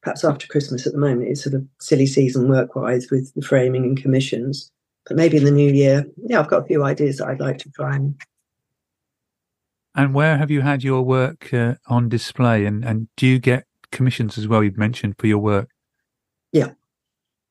Perhaps 0.03 0.25
after 0.25 0.46
Christmas 0.46 0.87
at 0.87 0.92
the 0.92 0.99
moment, 0.99 1.29
it's 1.29 1.42
sort 1.42 1.55
of 1.55 1.66
silly 1.81 2.07
season 2.07 2.49
work 2.49 2.75
wise 2.75 3.11
with 3.11 3.35
the 3.35 3.42
framing 3.42 3.85
and 3.85 4.01
commissions. 4.01 4.70
But 5.07 5.16
maybe 5.16 5.37
in 5.37 5.44
the 5.44 5.51
new 5.51 5.70
year, 5.70 6.07
yeah, 6.25 6.40
I've 6.40 6.49
got 6.49 6.62
a 6.62 6.66
few 6.66 6.85
ideas 6.85 7.18
that 7.18 7.29
I'd 7.29 7.40
like 7.40 7.59
to 7.59 7.70
try 7.70 7.96
and 7.96 8.14
and 9.94 10.14
where 10.14 10.38
have 10.38 10.51
you 10.51 10.61
had 10.61 10.85
your 10.85 11.03
work 11.03 11.53
uh, 11.53 11.75
on 11.87 12.09
display? 12.09 12.64
And, 12.64 12.85
and 12.85 13.09
do 13.16 13.27
you 13.27 13.38
get 13.38 13.66
commissions 13.90 14.38
as 14.38 14.46
well? 14.46 14.62
You've 14.62 14.79
mentioned 14.79 15.16
for 15.18 15.27
your 15.27 15.38
work. 15.38 15.68
Yeah. 16.53 16.73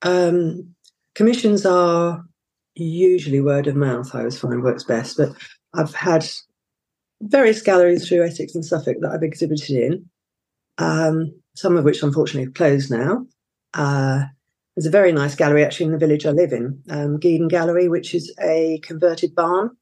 Um, 0.02 0.74
commissions 1.20 1.66
are 1.66 2.24
usually 2.76 3.42
word 3.42 3.66
of 3.66 3.76
mouth, 3.76 4.14
I 4.14 4.20
always 4.20 4.38
find 4.38 4.62
works 4.62 4.84
best. 4.84 5.18
But 5.18 5.28
I've 5.74 5.94
had 5.94 6.26
various 7.20 7.60
galleries 7.60 8.08
through 8.08 8.24
Essex 8.24 8.54
and 8.54 8.64
Suffolk 8.64 8.96
that 9.02 9.10
I've 9.10 9.22
exhibited 9.22 9.76
in, 9.76 10.08
um, 10.78 11.30
some 11.54 11.76
of 11.76 11.84
which 11.84 12.02
unfortunately 12.02 12.44
have 12.44 12.54
closed 12.54 12.90
now. 12.90 13.26
Uh, 13.74 14.22
there's 14.74 14.86
a 14.86 14.90
very 14.90 15.12
nice 15.12 15.34
gallery 15.34 15.62
actually 15.62 15.86
in 15.86 15.92
the 15.92 15.98
village 15.98 16.24
I 16.24 16.30
live 16.30 16.54
in, 16.54 16.82
um, 16.88 17.20
Geedon 17.20 17.50
Gallery, 17.50 17.90
which 17.90 18.14
is 18.14 18.34
a 18.40 18.80
converted 18.82 19.34
barn 19.34 19.76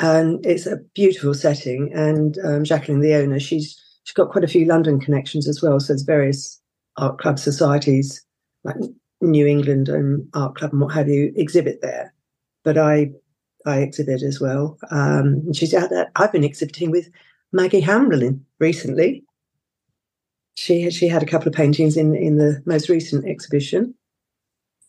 and 0.00 0.44
it's 0.46 0.64
a 0.64 0.78
beautiful 0.94 1.34
setting. 1.34 1.92
And 1.92 2.38
um, 2.42 2.64
Jacqueline, 2.64 3.00
the 3.00 3.14
owner, 3.14 3.40
she's 3.40 3.78
she's 4.04 4.14
got 4.14 4.30
quite 4.30 4.44
a 4.44 4.48
few 4.48 4.64
London 4.64 5.00
connections 5.00 5.48
as 5.48 5.60
well. 5.60 5.78
So 5.80 5.92
there's 5.92 6.00
various 6.00 6.58
art 6.96 7.18
club 7.18 7.38
societies 7.38 8.24
like 8.64 8.76
New 9.20 9.46
England 9.46 9.88
and 9.88 10.28
Art 10.34 10.56
Club 10.56 10.72
and 10.72 10.80
what 10.80 10.94
have 10.94 11.08
you 11.08 11.32
exhibit 11.36 11.80
there. 11.82 12.12
But 12.64 12.78
I 12.78 13.12
I 13.64 13.78
exhibit 13.78 14.22
as 14.22 14.40
well. 14.40 14.78
Um, 14.90 15.52
she's 15.52 15.74
out 15.74 15.90
there. 15.90 16.10
I've 16.16 16.32
been 16.32 16.44
exhibiting 16.44 16.90
with 16.90 17.08
Maggie 17.52 17.80
Hamblin 17.80 18.44
recently. 18.60 19.24
she 20.54 20.90
she 20.90 21.08
had 21.08 21.22
a 21.22 21.26
couple 21.26 21.48
of 21.48 21.54
paintings 21.54 21.96
in 21.96 22.14
in 22.14 22.38
the 22.38 22.62
most 22.66 22.88
recent 22.88 23.26
exhibition. 23.26 23.94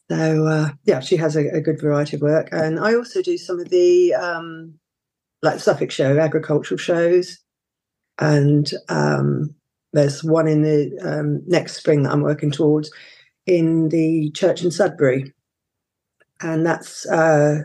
So 0.09 0.45
uh, 0.45 0.69
yeah, 0.85 1.01
she 1.01 1.17
has 1.17 1.35
a, 1.35 1.47
a, 1.49 1.59
good 1.59 1.81
variety 1.81 2.15
of 2.15 2.21
work, 2.21 2.47
and 2.53 2.79
I 2.79 2.95
also 2.95 3.21
do 3.21 3.37
some 3.37 3.59
of 3.59 3.69
the 3.69 4.13
um, 4.13 4.79
like 5.41 5.59
Suffolk 5.59 5.91
show, 5.91 6.17
agricultural 6.17 6.77
shows, 6.77 7.39
and 8.17 8.71
um, 8.87 9.53
there's 9.91 10.23
one 10.23 10.47
in 10.47 10.61
the 10.61 10.97
um, 11.03 11.41
next 11.45 11.75
spring 11.75 12.03
that 12.03 12.13
I'm 12.13 12.21
working 12.21 12.51
towards 12.51 12.89
in 13.47 13.89
the 13.89 14.29
church 14.31 14.63
in 14.63 14.69
Sudbury, 14.69 15.33
and 16.41 16.65
that's 16.65 17.07
uh, 17.07 17.61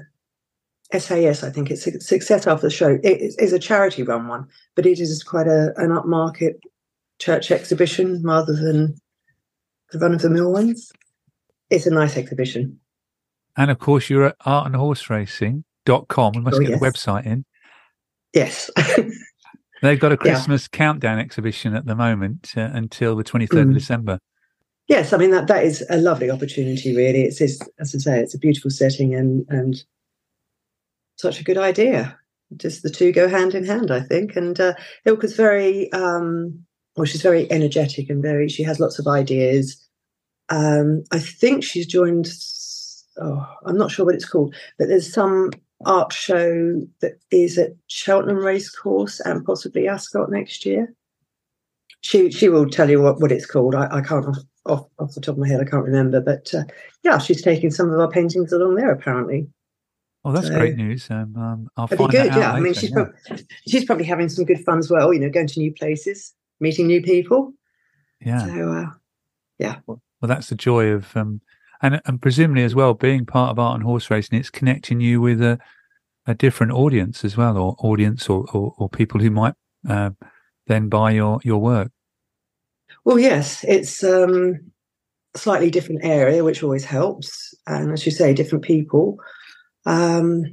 SAS. 0.92 1.42
I 1.42 1.51
think 1.51 1.71
it's 1.71 1.83
success 1.83 2.47
after 2.47 2.68
the 2.68 2.71
show. 2.71 2.99
It 3.03 3.35
is 3.38 3.53
a 3.53 3.59
charity 3.59 4.03
run 4.03 4.29
one, 4.29 4.47
but 4.75 4.87
it 4.87 5.01
is 5.01 5.23
quite 5.23 5.49
a, 5.49 5.73
an 5.77 5.90
upmarket 5.90 6.55
church 7.18 7.51
exhibition 7.51 8.23
rather 8.23 8.55
than 8.55 8.95
the 9.90 9.99
run 9.99 10.14
of 10.14 10.23
the 10.23 10.31
mill 10.31 10.53
ones. 10.53 10.90
It's 11.68 11.87
a 11.87 11.90
nice 11.90 12.16
exhibition. 12.16 12.79
And 13.57 13.71
of 13.71 13.79
course, 13.79 14.09
you're 14.09 14.27
at 14.27 14.38
artandhorseracing.com. 14.40 16.33
We 16.35 16.40
must 16.40 16.57
oh, 16.57 16.61
get 16.61 16.71
yes. 16.71 16.81
the 16.81 16.87
website 16.87 17.27
in. 17.27 17.45
Yes. 18.33 18.71
They've 19.83 19.99
got 19.99 20.12
a 20.12 20.16
Christmas 20.16 20.68
yeah. 20.73 20.79
countdown 20.79 21.18
exhibition 21.18 21.75
at 21.75 21.87
the 21.87 21.97
moment 21.97 22.53
uh, 22.57 22.71
until 22.73 23.16
the 23.16 23.25
23rd 23.25 23.49
mm. 23.49 23.68
of 23.68 23.75
December. 23.75 24.18
Yes, 24.93 25.15
I 25.15 25.17
mean 25.17 25.31
that 25.31 25.47
that 25.47 25.65
is 25.65 25.83
a 25.89 25.97
lovely 25.97 26.31
opportunity. 26.31 26.95
Really, 26.95 27.23
it's, 27.23 27.41
it's 27.41 27.59
as 27.79 27.95
I 27.95 27.99
say, 27.99 28.21
it's 28.21 28.35
a 28.35 28.39
beautiful 28.39 28.71
setting 28.71 29.15
and 29.15 29.47
and 29.49 29.83
such 31.17 31.41
a 31.41 31.45
good 31.45 31.57
idea. 31.57 32.19
Just 32.59 32.83
the 32.83 32.91
two 32.91 33.11
go 33.11 33.27
hand 33.27 33.55
in 33.55 33.65
hand, 33.65 33.91
I 33.91 34.01
think. 34.01 34.37
And 34.37 34.61
uh, 34.61 34.75
Ilka's 35.07 35.35
very 35.35 35.91
um, 35.93 36.63
well, 36.95 37.07
she's 37.07 37.23
very 37.23 37.51
energetic 37.51 38.11
and 38.11 38.21
very, 38.21 38.51
she 38.51 38.63
has 38.65 38.81
lots 38.81 38.99
of 38.99 39.07
ideas. 39.07 39.83
Um, 40.51 41.05
I 41.11 41.21
think 41.21 41.65
she's 41.65 41.87
joined, 41.87 42.29
oh, 43.17 43.47
I'm 43.65 43.79
not 43.79 43.91
sure 43.91 44.05
what 44.05 44.15
it's 44.15 44.29
called, 44.29 44.55
but 44.79 44.89
there's 44.89 45.11
some 45.11 45.53
art 45.87 46.13
show 46.13 46.83
that 47.01 47.13
is 47.31 47.57
at 47.57 47.71
Cheltenham 47.87 48.45
Racecourse 48.45 49.21
and 49.21 49.43
possibly 49.43 49.89
Ascot 49.89 50.31
next 50.31 50.67
year. 50.67 50.95
She 52.03 52.31
she 52.31 52.51
will 52.51 52.69
tell 52.69 52.91
you 52.91 53.01
what, 53.01 53.21
what 53.23 53.33
it's 53.33 53.47
called. 53.47 53.75
I, 53.75 53.89
I 53.91 54.01
can't 54.03 54.27
off, 54.66 54.87
off, 54.98 55.14
the 55.14 55.20
top 55.20 55.35
of 55.35 55.38
my 55.38 55.48
head, 55.48 55.61
I 55.61 55.64
can't 55.64 55.85
remember. 55.85 56.20
But 56.20 56.53
uh, 56.55 56.64
yeah, 57.03 57.18
she's 57.18 57.42
taking 57.42 57.70
some 57.70 57.90
of 57.90 57.98
our 57.98 58.11
paintings 58.11 58.53
along 58.53 58.77
there 58.77 58.92
apparently. 58.92 59.48
Oh, 60.25 60.33
that's 60.33 60.46
so, 60.46 60.55
great 60.55 60.77
news. 60.77 61.11
Um, 61.11 61.35
um, 61.37 61.68
I'll 61.77 61.88
find 61.88 62.11
be 62.11 62.18
good. 62.18 62.27
yeah, 62.27 62.37
later, 62.37 62.44
I 62.44 62.61
mean, 62.61 62.75
she's 62.75 62.90
yeah. 62.90 63.05
Probably, 63.27 63.46
she's 63.66 63.85
probably 63.85 64.05
having 64.05 64.29
some 64.29 64.44
good 64.44 64.64
fun 64.64 64.79
as 64.79 64.88
well. 64.88 65.12
You 65.12 65.20
know, 65.20 65.31
going 65.31 65.48
to 65.48 65.59
new 65.59 65.72
places 65.72 66.35
meeting 66.62 66.87
new 66.87 67.03
people. 67.03 67.53
Yeah. 68.25 68.46
So, 68.46 68.72
uh, 68.72 68.90
yeah. 69.59 69.81
Well, 69.87 70.01
that's 70.22 70.48
the 70.48 70.55
joy 70.55 70.87
of, 70.87 71.14
um, 71.16 71.42
and 71.83 72.01
and 72.07 72.22
presumably 72.22 72.62
as 72.62 72.75
well, 72.75 72.94
being 72.94 73.27
part 73.27 73.51
of 73.51 73.59
art 73.59 73.75
and 73.75 73.83
horse 73.83 74.11
racing, 74.11 74.38
it's 74.38 74.51
connecting 74.51 75.01
you 75.01 75.20
with 75.20 75.42
a, 75.42 75.59
a 76.27 76.35
different 76.35 76.72
audience 76.72 77.25
as 77.25 77.37
well, 77.37 77.59
or 77.59 77.77
audience, 77.81 78.29
or 78.29 78.46
or, 78.53 78.72
or 78.79 78.88
people 78.88 79.20
who 79.20 79.31
might 79.31 79.55
uh, 79.88 80.11
then 80.68 80.88
buy 80.88 81.11
your 81.11 81.40
your 81.42 81.59
work. 81.59 81.90
Well, 83.05 83.19
yes, 83.19 83.65
it's 83.67 84.05
um, 84.05 84.61
a 85.35 85.38
slightly 85.38 85.71
different 85.71 86.05
area, 86.05 86.45
which 86.45 86.62
always 86.62 86.85
helps, 86.85 87.55
and 87.67 87.93
as 87.93 88.07
you 88.07 88.12
say, 88.12 88.33
different 88.33 88.65
people. 88.65 89.19
Um, 89.87 90.45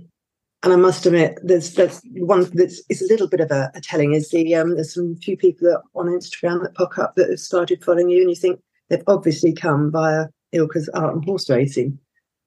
and 0.62 0.74
I 0.74 0.76
must 0.76 1.06
admit, 1.06 1.40
there's 1.44 1.76
there's 1.76 2.02
one 2.16 2.50
that's 2.54 2.82
is 2.90 3.02
a 3.02 3.08
little 3.08 3.28
bit 3.28 3.40
of 3.40 3.52
a, 3.52 3.72
a 3.76 3.82
telling 3.82 4.14
is 4.14 4.30
the 4.30 4.56
um, 4.56 4.76
there's 4.76 4.94
some 4.94 5.16
few 5.16 5.38
people 5.38 5.70
that 5.70 5.82
on 5.96 6.08
Instagram 6.08 6.62
that 6.64 6.76
pop 6.76 6.98
up 6.98 7.16
that 7.16 7.30
have 7.30 7.40
started 7.40 7.84
following 7.84 8.10
you, 8.10 8.22
and 8.22 8.30
you 8.30 8.36
think 8.36 8.60
they've 8.90 9.04
obviously 9.08 9.54
come 9.54 9.92
via 9.92 10.26
Ilka's 10.54 10.90
art 10.90 11.14
and 11.14 11.24
horse 11.24 11.50
racing. 11.50 11.98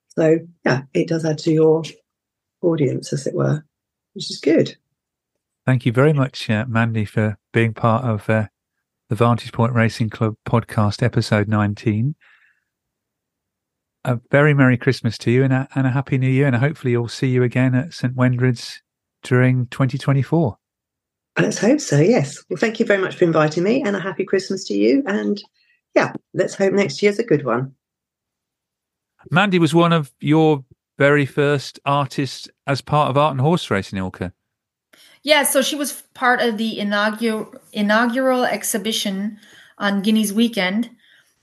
So 0.09 0.39
yeah, 0.67 0.83
it 0.93 1.09
does 1.09 1.25
add 1.25 1.39
to 1.39 1.53
your 1.53 1.85
audience, 2.61 3.13
as 3.13 3.27
it 3.27 3.35
were, 3.35 3.65
which 4.13 4.31
is 4.31 4.41
good. 4.41 4.77
Thank 5.65 5.87
you 5.87 5.93
very 5.93 6.13
much, 6.13 6.51
uh, 6.51 6.67
Mandy, 6.69 7.05
for 7.05 7.39
being 7.53 7.73
part 7.73 8.05
of 8.05 8.29
uh, 8.29 8.49
the 9.13 9.17
Vantage 9.17 9.53
Point 9.53 9.75
Racing 9.75 10.09
Club 10.09 10.37
podcast, 10.49 11.03
episode 11.03 11.47
19 11.47 12.15
a 14.07 14.19
very 14.31 14.55
Merry 14.55 14.79
Christmas 14.79 15.19
to 15.19 15.31
you 15.31 15.45
and 15.45 15.53
a, 15.53 15.69
and 15.75 15.87
a 15.87 15.91
Happy 15.91 16.17
New 16.17 16.31
Year. 16.31 16.47
And 16.47 16.57
hopefully, 16.57 16.93
you'll 16.93 17.09
see 17.09 17.27
you 17.27 17.43
again 17.43 17.75
at 17.75 17.93
St. 17.93 18.17
Wendred's 18.17 18.81
during 19.23 19.67
2024. 19.67 20.57
Let's 21.39 21.59
hope 21.59 21.79
so, 21.81 22.01
yes. 22.01 22.43
Well, 22.49 22.57
thank 22.57 22.81
you 22.81 22.87
very 22.87 23.03
much 23.03 23.17
for 23.17 23.25
inviting 23.25 23.65
me 23.65 23.83
and 23.83 23.95
a 23.95 24.01
happy 24.01 24.25
Christmas 24.25 24.65
to 24.69 24.75
you. 24.75 25.03
And 25.05 25.39
yeah, 25.95 26.15
let's 26.33 26.55
hope 26.55 26.73
next 26.73 27.03
year's 27.03 27.19
a 27.19 27.23
good 27.23 27.45
one. 27.45 27.75
Mandy 29.31 29.59
was 29.59 29.75
one 29.75 29.93
of 29.93 30.11
your 30.21 30.65
very 30.97 31.27
first 31.27 31.79
artists 31.85 32.49
as 32.67 32.81
part 32.81 33.11
of 33.11 33.19
Art 33.19 33.33
and 33.33 33.43
Horse 33.43 33.71
Racing, 33.71 33.99
Ilka. 33.99 34.33
Yeah, 35.23 35.45
so 35.45 35.63
she 35.63 35.77
was 35.77 36.03
part 36.15 36.41
of 36.41 36.59
the 36.59 36.79
inaugural 36.79 37.55
inaugural 37.73 38.45
exhibition 38.45 39.39
on 39.79 40.03
Guineas 40.03 40.33
Weekend 40.33 40.91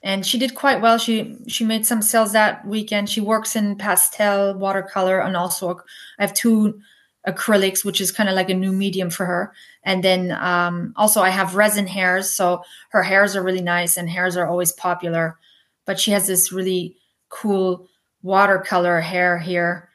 and 0.02 0.26
she 0.26 0.38
did 0.38 0.56
quite 0.56 0.82
well. 0.82 0.98
She 0.98 1.38
she 1.48 1.66
made 1.66 1.86
some 1.86 2.02
sales 2.02 2.32
that 2.34 2.66
weekend. 2.66 3.10
She 3.10 3.22
works 3.22 3.56
in 3.56 3.76
pastel, 3.78 4.54
watercolor, 4.56 5.20
and 5.20 5.36
also 5.36 5.80
I 6.18 6.24
have 6.24 6.34
two 6.34 6.82
acrylics, 7.28 7.84
which 7.84 8.00
is 8.02 8.12
kind 8.12 8.30
of 8.30 8.36
like 8.36 8.50
a 8.50 8.54
new 8.54 8.72
medium 8.72 9.10
for 9.10 9.26
her. 9.26 9.54
And 9.84 10.04
then 10.04 10.32
um, 10.32 10.94
also 10.96 11.22
I 11.22 11.30
have 11.30 11.56
resin 11.56 11.88
hares, 11.88 12.30
so 12.30 12.64
her 12.92 13.04
hares 13.04 13.36
are 13.36 13.44
really 13.44 13.62
nice, 13.62 13.98
and 13.98 14.10
hares 14.10 14.38
are 14.38 14.48
always 14.48 14.72
popular. 14.72 15.38
But 15.86 16.00
she 16.00 16.12
has 16.12 16.28
this 16.28 16.52
really 16.52 16.96
cool 17.30 17.88
watercolor 18.24 19.02
hair 19.02 19.38
here, 19.38 19.89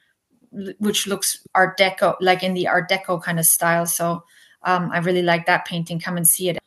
which 0.78 1.06
looks 1.06 1.46
Art 1.54 1.78
Deco, 1.78 2.16
like 2.20 2.42
in 2.42 2.54
the 2.54 2.68
Art 2.68 2.88
Deco 2.88 3.22
kind 3.22 3.38
of 3.38 3.46
style. 3.46 3.86
So 3.86 4.24
um, 4.62 4.90
I 4.92 4.98
really 4.98 5.22
like 5.22 5.46
that 5.46 5.64
painting. 5.64 6.00
Come 6.00 6.16
and 6.16 6.26
see 6.26 6.48
it. 6.48 6.58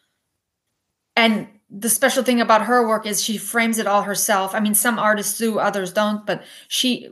And 1.16 1.48
the 1.70 1.90
special 1.90 2.24
thing 2.24 2.42
about 2.42 2.66
her 2.66 2.88
work 2.88 3.06
is 3.06 3.24
she 3.24 3.38
frames 3.38 3.80
it 3.80 3.88
all 3.88 4.04
herself. 4.04 4.54
I 4.56 4.60
mean, 4.60 4.76
some 4.76 5.00
artists 5.00 5.38
do, 5.38 5.60
others 5.60 5.92
don't, 5.94 6.26
but 6.26 6.44
she 6.68 7.10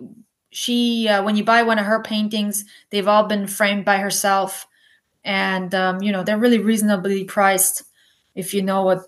she 0.51 1.09
uh, 1.09 1.21
when 1.23 1.35
you 1.35 1.43
buy 1.43 1.63
one 1.63 1.79
of 1.79 1.85
her 1.85 2.01
paintings, 2.01 2.63
they've 2.89 3.07
all 3.07 3.25
been 3.25 3.47
framed 3.47 3.83
by 3.83 3.97
herself, 3.97 4.67
and 5.23 5.75
um, 5.75 6.01
you 6.01 6.11
know 6.11 6.23
they're 6.23 6.37
really 6.37 6.59
reasonably 6.59 7.25
priced 7.25 7.83
if 8.35 8.53
you 8.53 8.61
know 8.61 8.83
what 8.83 9.05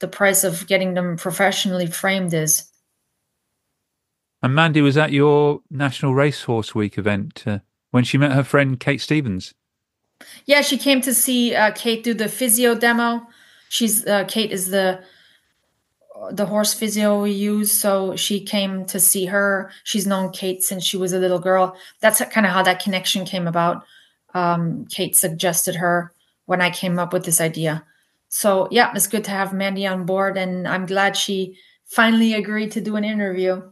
the 0.00 0.08
price 0.08 0.42
of 0.42 0.66
getting 0.66 0.94
them 0.94 1.16
professionally 1.16 1.86
framed 1.86 2.34
is. 2.34 2.69
And 4.42 4.54
Mandy 4.54 4.80
was 4.80 4.96
at 4.96 5.12
your 5.12 5.60
National 5.70 6.14
Racehorse 6.14 6.74
Week 6.74 6.96
event 6.96 7.44
uh, 7.46 7.58
when 7.90 8.04
she 8.04 8.18
met 8.18 8.32
her 8.32 8.44
friend 8.44 8.80
Kate 8.80 9.00
Stevens. 9.00 9.54
Yeah, 10.46 10.62
she 10.62 10.78
came 10.78 11.00
to 11.02 11.14
see 11.14 11.54
uh, 11.54 11.72
Kate 11.72 12.02
do 12.02 12.14
the 12.14 12.28
physio 12.28 12.74
demo 12.74 13.26
she's 13.70 14.06
uh, 14.06 14.24
Kate 14.24 14.52
is 14.52 14.68
the 14.68 15.02
the 16.32 16.44
horse 16.44 16.74
physio 16.74 17.22
we 17.22 17.30
use. 17.30 17.72
So 17.72 18.14
she 18.14 18.44
came 18.44 18.84
to 18.86 19.00
see 19.00 19.24
her. 19.24 19.70
She's 19.84 20.06
known 20.06 20.32
Kate 20.32 20.62
since 20.62 20.84
she 20.84 20.98
was 20.98 21.14
a 21.14 21.18
little 21.18 21.38
girl. 21.38 21.74
That's 22.00 22.22
kind 22.26 22.44
of 22.44 22.52
how 22.52 22.62
that 22.64 22.82
connection 22.82 23.24
came 23.24 23.46
about. 23.46 23.84
Um, 24.34 24.84
Kate 24.90 25.16
suggested 25.16 25.76
her 25.76 26.12
when 26.44 26.60
I 26.60 26.68
came 26.68 26.98
up 26.98 27.14
with 27.14 27.24
this 27.24 27.40
idea. 27.40 27.86
So 28.28 28.68
yeah, 28.70 28.92
it's 28.94 29.06
good 29.06 29.24
to 29.24 29.30
have 29.30 29.54
Mandy 29.54 29.86
on 29.86 30.04
board, 30.04 30.36
and 30.36 30.68
I'm 30.68 30.84
glad 30.84 31.16
she 31.16 31.56
finally 31.86 32.34
agreed 32.34 32.72
to 32.72 32.80
do 32.82 32.96
an 32.96 33.04
interview. 33.04 33.62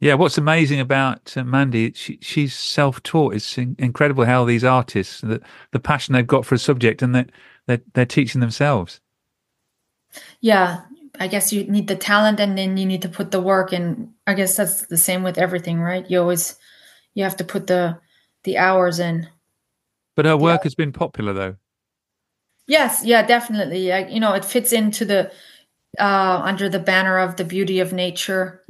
Yeah, 0.00 0.14
what's 0.14 0.38
amazing 0.38 0.80
about 0.80 1.36
uh, 1.36 1.44
Mandy, 1.44 1.92
she, 1.94 2.18
she's 2.22 2.54
self-taught. 2.54 3.34
It's 3.34 3.58
in, 3.58 3.76
incredible 3.78 4.24
how 4.24 4.46
these 4.46 4.64
artists, 4.64 5.20
the, 5.20 5.42
the 5.72 5.78
passion 5.78 6.14
they've 6.14 6.26
got 6.26 6.46
for 6.46 6.54
a 6.54 6.58
subject, 6.58 7.02
and 7.02 7.14
that 7.14 7.30
they're, 7.66 7.82
they're 7.92 8.06
teaching 8.06 8.40
themselves. 8.40 9.00
Yeah, 10.40 10.80
I 11.18 11.26
guess 11.28 11.52
you 11.52 11.64
need 11.64 11.86
the 11.86 11.96
talent 11.96 12.40
and 12.40 12.56
then 12.56 12.76
you 12.76 12.86
need 12.86 13.02
to 13.02 13.08
put 13.08 13.30
the 13.30 13.40
work 13.40 13.72
And 13.72 14.12
I 14.26 14.34
guess 14.34 14.56
that's 14.56 14.86
the 14.86 14.96
same 14.96 15.22
with 15.22 15.38
everything, 15.38 15.80
right? 15.80 16.08
You 16.10 16.20
always 16.20 16.56
you 17.14 17.24
have 17.24 17.36
to 17.36 17.44
put 17.44 17.66
the 17.66 17.98
the 18.44 18.56
hours 18.56 18.98
in. 18.98 19.28
But 20.16 20.24
her 20.24 20.36
work 20.36 20.60
yeah. 20.60 20.64
has 20.64 20.74
been 20.74 20.92
popular 20.92 21.32
though. 21.32 21.56
Yes, 22.66 23.02
yeah, 23.04 23.26
definitely. 23.26 23.92
I, 23.92 24.06
you 24.06 24.20
know, 24.20 24.32
it 24.32 24.44
fits 24.44 24.72
into 24.72 25.04
the 25.04 25.30
uh 25.98 26.40
under 26.44 26.68
the 26.68 26.78
banner 26.78 27.18
of 27.18 27.36
the 27.36 27.44
beauty 27.44 27.80
of 27.80 27.92
nature. 27.92 28.64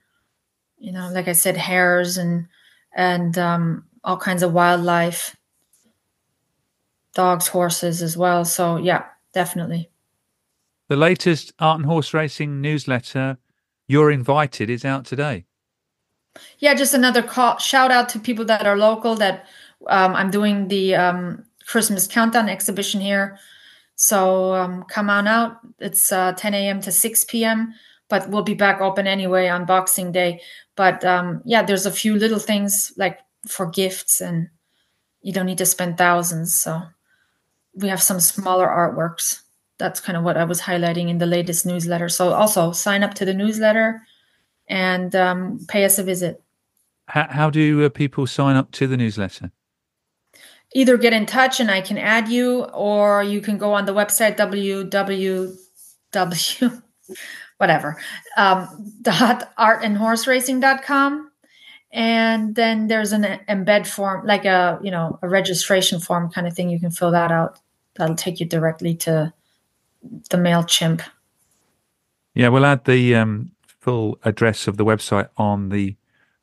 You 0.80 0.90
know, 0.90 1.08
like 1.12 1.28
I 1.28 1.32
said, 1.32 1.56
hares 1.56 2.16
and 2.16 2.48
and 2.92 3.38
um 3.38 3.84
all 4.02 4.16
kinds 4.16 4.42
of 4.42 4.52
wildlife 4.52 5.36
dogs, 7.14 7.48
horses 7.48 8.02
as 8.02 8.16
well. 8.16 8.44
So 8.44 8.76
yeah, 8.76 9.04
definitely. 9.32 9.90
The 10.88 10.96
latest 10.96 11.52
art 11.58 11.78
and 11.78 11.86
horse 11.86 12.12
racing 12.12 12.60
newsletter, 12.60 13.38
You're 13.86 14.10
Invited, 14.10 14.70
is 14.70 14.84
out 14.84 15.04
today. 15.04 15.44
Yeah, 16.58 16.74
just 16.74 16.94
another 16.94 17.22
call, 17.22 17.58
shout 17.58 17.90
out 17.90 18.08
to 18.10 18.18
people 18.18 18.44
that 18.46 18.66
are 18.66 18.76
local. 18.76 19.14
That 19.14 19.46
um, 19.86 20.14
I'm 20.14 20.30
doing 20.30 20.68
the 20.68 20.94
um, 20.94 21.44
Christmas 21.66 22.06
countdown 22.06 22.48
exhibition 22.48 23.00
here. 23.00 23.38
So 23.96 24.54
um, 24.54 24.84
come 24.84 25.10
on 25.10 25.26
out. 25.26 25.58
It's 25.78 26.10
uh, 26.10 26.32
10 26.32 26.54
a.m. 26.54 26.80
to 26.80 26.90
6 26.90 27.24
p.m., 27.24 27.74
but 28.10 28.28
we'll 28.28 28.42
be 28.42 28.54
back 28.54 28.82
open 28.82 29.06
anyway 29.06 29.48
on 29.48 29.64
Boxing 29.64 30.12
Day. 30.12 30.42
But 30.76 31.02
um, 31.04 31.40
yeah, 31.46 31.62
there's 31.62 31.86
a 31.86 31.90
few 31.90 32.16
little 32.16 32.38
things 32.38 32.92
like 32.98 33.20
for 33.48 33.66
gifts, 33.66 34.20
and 34.20 34.50
you 35.22 35.32
don't 35.32 35.46
need 35.46 35.58
to 35.58 35.66
spend 35.66 35.96
thousands. 35.96 36.54
So 36.54 36.82
we 37.74 37.88
have 37.88 38.02
some 38.02 38.20
smaller 38.20 38.66
artworks. 38.66 39.40
That's 39.78 40.00
kind 40.00 40.18
of 40.18 40.24
what 40.24 40.36
I 40.36 40.44
was 40.44 40.60
highlighting 40.60 41.08
in 41.08 41.16
the 41.16 41.26
latest 41.26 41.64
newsletter. 41.64 42.10
So 42.10 42.34
also 42.34 42.72
sign 42.72 43.02
up 43.02 43.14
to 43.14 43.24
the 43.24 43.32
newsletter 43.32 44.02
and 44.68 45.16
um, 45.16 45.60
pay 45.68 45.84
us 45.86 45.98
a 45.98 46.02
visit. 46.02 46.42
How, 47.06 47.26
how 47.30 47.50
do 47.50 47.84
uh, 47.84 47.88
people 47.88 48.26
sign 48.26 48.56
up 48.56 48.70
to 48.72 48.86
the 48.86 48.96
newsletter? 48.96 49.52
Either 50.74 50.96
get 50.96 51.12
in 51.12 51.26
touch 51.26 51.58
and 51.60 51.70
I 51.70 51.80
can 51.80 51.98
add 51.98 52.28
you, 52.28 52.64
or 52.64 53.22
you 53.22 53.40
can 53.40 53.58
go 53.58 53.72
on 53.72 53.86
the 53.86 53.94
website 53.94 54.36
www 54.36 55.56
whatever 57.60 58.00
um, 58.36 58.66
dot 59.02 59.54
artandhorseracing.com 59.58 61.30
and 61.92 62.54
then 62.54 62.86
there's 62.86 63.12
an 63.12 63.24
embed 63.48 63.86
form 63.86 64.24
like 64.26 64.44
a 64.44 64.78
you 64.82 64.90
know 64.90 65.18
a 65.22 65.28
registration 65.28 65.98
form 66.00 66.30
kind 66.30 66.46
of 66.46 66.54
thing. 66.54 66.70
You 66.70 66.78
can 66.78 66.90
fill 66.90 67.10
that 67.10 67.32
out. 67.32 67.58
That'll 67.96 68.14
take 68.14 68.40
you 68.40 68.46
directly 68.46 68.94
to 68.96 69.32
the 70.30 70.36
mailchimp. 70.36 71.02
Yeah 72.34 72.48
we'll 72.48 72.64
add 72.64 72.84
the 72.84 73.16
um, 73.16 73.50
full 73.66 74.18
address 74.24 74.68
of 74.68 74.76
the 74.76 74.84
website 74.84 75.28
on 75.36 75.70
the 75.70 75.96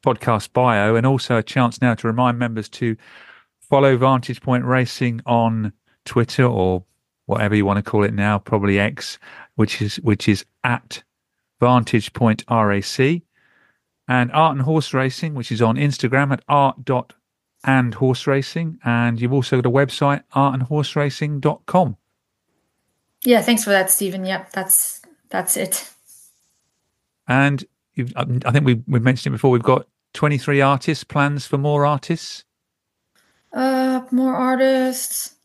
podcast 0.06 0.52
bio. 0.54 0.96
And 0.96 1.06
also 1.06 1.38
a 1.38 1.44
chance 1.44 1.82
now 1.82 1.96
to 1.96 2.08
remind 2.08 2.38
members 2.38 2.68
to 2.70 2.98
follow 3.62 3.98
vantage 3.98 4.42
point 4.42 4.64
racing 4.64 5.22
on 5.26 5.74
twitter 6.06 6.46
or 6.46 6.86
whatever 7.26 7.54
you 7.54 7.66
want 7.66 7.76
to 7.76 7.84
call 7.84 8.02
it 8.06 8.14
now 8.14 8.40
probably 8.40 8.80
x 8.80 9.20
which 9.56 9.82
is 9.82 9.98
which 9.98 10.30
is 10.30 10.46
at 10.64 11.04
vantage 11.60 12.14
point 12.14 12.44
rac 12.50 13.22
and 14.08 14.32
art 14.32 14.56
and 14.56 14.62
horse 14.62 14.94
racing 14.94 15.34
which 15.34 15.52
is 15.52 15.62
on 15.62 15.76
instagram 15.76 16.32
at 16.32 16.44
art 16.48 16.84
dot 16.86 17.14
and 17.64 17.96
horse 17.96 18.28
racing 18.28 18.80
and 18.86 19.20
you've 19.20 19.34
also 19.34 19.60
got 19.60 19.70
a 19.70 19.72
website 19.72 20.24
artandhorseracing.com 20.36 21.98
yeah 23.26 23.42
thanks 23.42 23.64
for 23.64 23.72
that 23.72 23.90
stephen 23.90 24.26
yep 24.26 24.52
that's 24.52 25.02
that's 25.30 25.58
it 25.58 25.90
and 27.28 27.66
I 28.16 28.52
think 28.52 28.66
we 28.66 28.82
we 28.88 29.00
mentioned 29.00 29.34
it 29.34 29.38
before. 29.38 29.52
We've 29.52 29.64
got 29.64 29.88
23 30.14 30.62
artists. 30.62 31.04
Plans 31.04 31.46
for 31.46 31.58
more 31.58 31.86
artists? 31.86 32.44
Uh, 33.54 34.02
more 34.12 34.36
artists. 34.36 35.36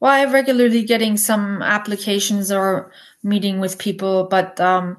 Well, 0.00 0.12
I'm 0.12 0.32
regularly 0.32 0.84
getting 0.84 1.16
some 1.16 1.60
applications 1.60 2.52
or 2.52 2.92
meeting 3.22 3.58
with 3.58 3.78
people, 3.78 4.24
but 4.24 4.60
um, 4.60 4.96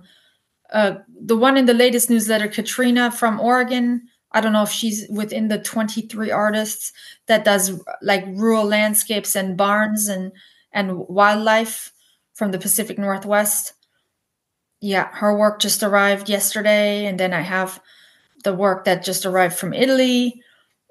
uh, 0.73 0.95
the 1.21 1.37
one 1.37 1.57
in 1.57 1.65
the 1.65 1.73
latest 1.73 2.09
newsletter, 2.09 2.47
Katrina 2.47 3.11
from 3.11 3.39
Oregon. 3.39 4.07
I 4.31 4.41
don't 4.41 4.53
know 4.53 4.63
if 4.63 4.71
she's 4.71 5.07
within 5.09 5.47
the 5.47 5.57
23 5.57 6.29
artists 6.29 6.93
that 7.27 7.43
does 7.43 7.81
like 8.01 8.23
rural 8.27 8.65
landscapes 8.65 9.35
and 9.35 9.57
barns 9.57 10.07
and 10.07 10.31
and 10.71 10.99
wildlife 11.07 11.91
from 12.33 12.51
the 12.51 12.59
Pacific 12.59 12.99
Northwest 12.99 13.73
yeah, 14.81 15.09
her 15.13 15.37
work 15.37 15.59
just 15.59 15.83
arrived 15.83 16.29
yesterday, 16.29 17.05
and 17.05 17.19
then 17.19 17.33
I 17.33 17.41
have 17.41 17.81
the 18.43 18.53
work 18.53 18.85
that 18.85 19.03
just 19.03 19.25
arrived 19.25 19.57
from 19.57 19.73
Italy, 19.73 20.41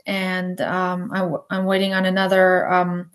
and 0.07 0.61
um, 0.61 1.11
I, 1.51 1.57
am 1.57 1.64
waiting 1.64 1.95
on 1.95 2.05
another 2.05 2.71
um, 2.71 3.11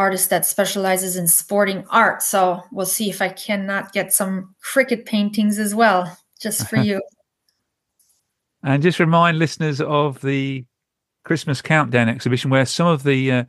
artist 0.00 0.30
that 0.30 0.46
specializes 0.46 1.16
in 1.16 1.28
sporting 1.28 1.84
art. 1.90 2.22
So 2.22 2.62
we'll 2.72 2.86
see 2.86 3.10
if 3.10 3.20
I 3.20 3.28
cannot 3.28 3.92
get 3.92 4.12
some 4.12 4.54
cricket 4.62 5.04
paintings 5.04 5.58
as 5.58 5.74
well, 5.74 6.18
just 6.40 6.68
for 6.68 6.76
you. 6.88 7.02
and 8.62 8.82
just 8.82 8.98
remind 8.98 9.38
listeners 9.38 9.80
of 9.80 10.20
the 10.22 10.64
Christmas 11.24 11.60
Countdown 11.60 12.08
exhibition, 12.08 12.50
where 12.50 12.64
some 12.64 12.86
of 12.86 13.02
the 13.02 13.30
uh, 13.30 13.44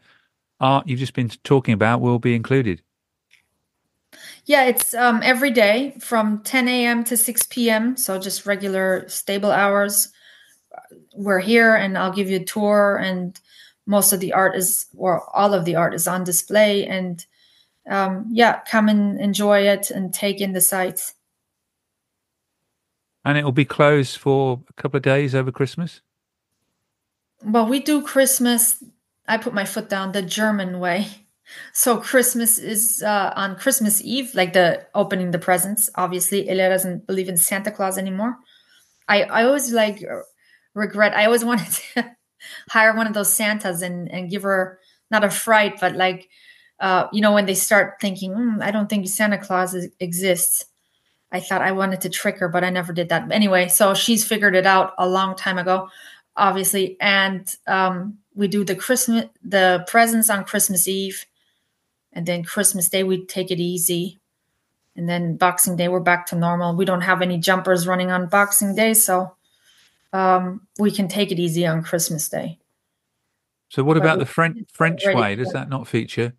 art 0.60 0.88
you've 0.88 1.00
just 1.00 1.14
been 1.14 1.30
talking 1.44 1.74
about 1.74 2.02
will 2.02 2.20
be 2.20 2.36
included. 2.36 2.82
Yeah, 4.46 4.66
it's 4.66 4.94
um, 4.94 5.22
every 5.24 5.52
day 5.52 5.96
from 6.00 6.44
10 6.44 6.68
a.m. 6.68 7.04
to 7.06 7.16
6 7.16 7.44
p.m. 7.48 7.96
So 7.96 8.20
just 8.20 8.46
regular 8.46 9.08
stable 9.08 9.52
hours. 9.52 10.10
We're 11.16 11.40
here, 11.40 11.76
and 11.76 11.98
I'll 11.98 12.12
give 12.12 12.30
you 12.30 12.38
a 12.38 12.44
tour. 12.44 12.98
And 12.98 13.40
most 13.86 14.14
of 14.14 14.20
the 14.20 14.34
art 14.34 14.56
is, 14.56 14.88
or 14.96 15.24
all 15.36 15.54
of 15.54 15.66
the 15.66 15.76
art 15.76 15.94
is 15.94 16.08
on 16.08 16.24
display. 16.24 16.86
And 16.86 17.26
um, 17.90 18.28
yeah, 18.32 18.62
come 18.70 18.90
and 18.90 19.20
enjoy 19.20 19.68
it 19.68 19.92
and 19.92 20.14
take 20.14 20.42
in 20.42 20.54
the 20.54 20.62
sights. 20.62 21.14
And 23.24 23.38
it 23.38 23.44
will 23.44 23.52
be 23.52 23.66
closed 23.66 24.18
for 24.18 24.62
a 24.70 24.74
couple 24.74 24.98
of 24.98 25.04
days 25.04 25.36
over 25.36 25.52
Christmas. 25.52 26.02
Well, 27.44 27.68
we 27.68 27.80
do 27.80 28.02
Christmas. 28.02 28.84
I 29.28 29.38
put 29.38 29.54
my 29.54 29.66
foot 29.66 29.90
down 29.90 30.12
the 30.12 30.22
German 30.22 30.80
way. 30.80 31.08
So 31.74 31.98
Christmas 31.98 32.58
is 32.58 33.04
uh, 33.04 33.34
on 33.36 33.58
Christmas 33.58 34.02
Eve, 34.02 34.34
like 34.34 34.54
the 34.54 34.88
opening 34.96 35.32
the 35.32 35.38
presents. 35.38 35.90
Obviously, 35.96 36.48
Elea 36.48 36.70
doesn't 36.70 37.06
believe 37.06 37.28
in 37.28 37.36
Santa 37.36 37.72
Claus 37.72 37.98
anymore. 37.98 38.38
I 39.10 39.24
I 39.24 39.44
always 39.44 39.74
like 39.74 40.02
regret. 40.74 41.14
I 41.14 41.26
always 41.26 41.44
wanted 41.52 41.68
to 41.68 42.16
hire 42.70 42.96
one 42.96 43.08
of 43.08 43.14
those 43.14 43.34
Santas 43.34 43.82
and 43.82 44.12
and 44.12 44.30
give 44.30 44.44
her 44.44 44.80
not 45.10 45.24
a 45.24 45.30
fright, 45.30 45.80
but 45.80 45.96
like 45.96 46.30
uh, 46.80 47.08
you 47.12 47.22
know 47.22 47.34
when 47.34 47.46
they 47.46 47.56
start 47.56 47.96
thinking, 48.02 48.34
mm, 48.34 48.62
I 48.62 48.72
don't 48.72 48.90
think 48.90 49.08
Santa 49.08 49.38
Claus 49.38 49.74
is, 49.74 49.90
exists. 50.00 50.66
I 51.32 51.40
thought 51.40 51.62
I 51.62 51.72
wanted 51.72 52.02
to 52.02 52.10
trick 52.10 52.40
her, 52.40 52.50
but 52.50 52.64
I 52.64 52.70
never 52.70 52.92
did 52.92 53.10
that. 53.10 53.32
Anyway, 53.32 53.70
so 53.70 53.94
she's 53.94 54.26
figured 54.26 54.56
it 54.56 54.66
out 54.66 54.94
a 54.98 55.08
long 55.08 55.36
time 55.36 55.58
ago, 55.58 55.88
obviously, 56.36 56.98
and 57.00 57.48
um, 57.68 58.18
we 58.36 58.48
do 58.48 58.64
the 58.66 58.76
Christmas 58.76 59.26
the 59.44 59.86
presents 59.88 60.30
on 60.30 60.44
Christmas 60.44 60.88
Eve 60.88 61.26
and 62.14 62.26
then 62.26 62.44
Christmas 62.44 62.90
Day 62.90 63.04
we 63.04 63.26
take 63.26 63.52
it 63.52 63.60
easy, 63.60 64.20
and 64.96 65.08
then 65.08 65.38
Boxing 65.38 65.76
Day 65.76 65.88
we're 65.88 66.00
back 66.00 66.26
to 66.28 66.36
normal. 66.36 66.76
We 66.76 66.86
don't 66.86 67.02
have 67.02 67.22
any 67.22 67.38
jumpers 67.38 67.88
running 67.88 68.12
on 68.12 68.28
Boxing 68.28 68.76
Day, 68.76 68.94
so 68.94 69.36
um, 70.14 70.68
we 70.80 70.92
can 70.92 71.08
take 71.08 71.32
it 71.32 71.40
easy 71.40 71.66
on 71.66 71.84
Christmas 71.84 72.30
Day. 72.30 72.60
So, 73.70 73.84
what 73.84 73.98
about 73.98 74.20
the 74.20 74.26
French 74.26 74.60
French 74.74 75.02
way? 75.06 75.36
Does 75.36 75.54
that 75.54 75.70
not 75.70 75.88
feature? 75.88 76.34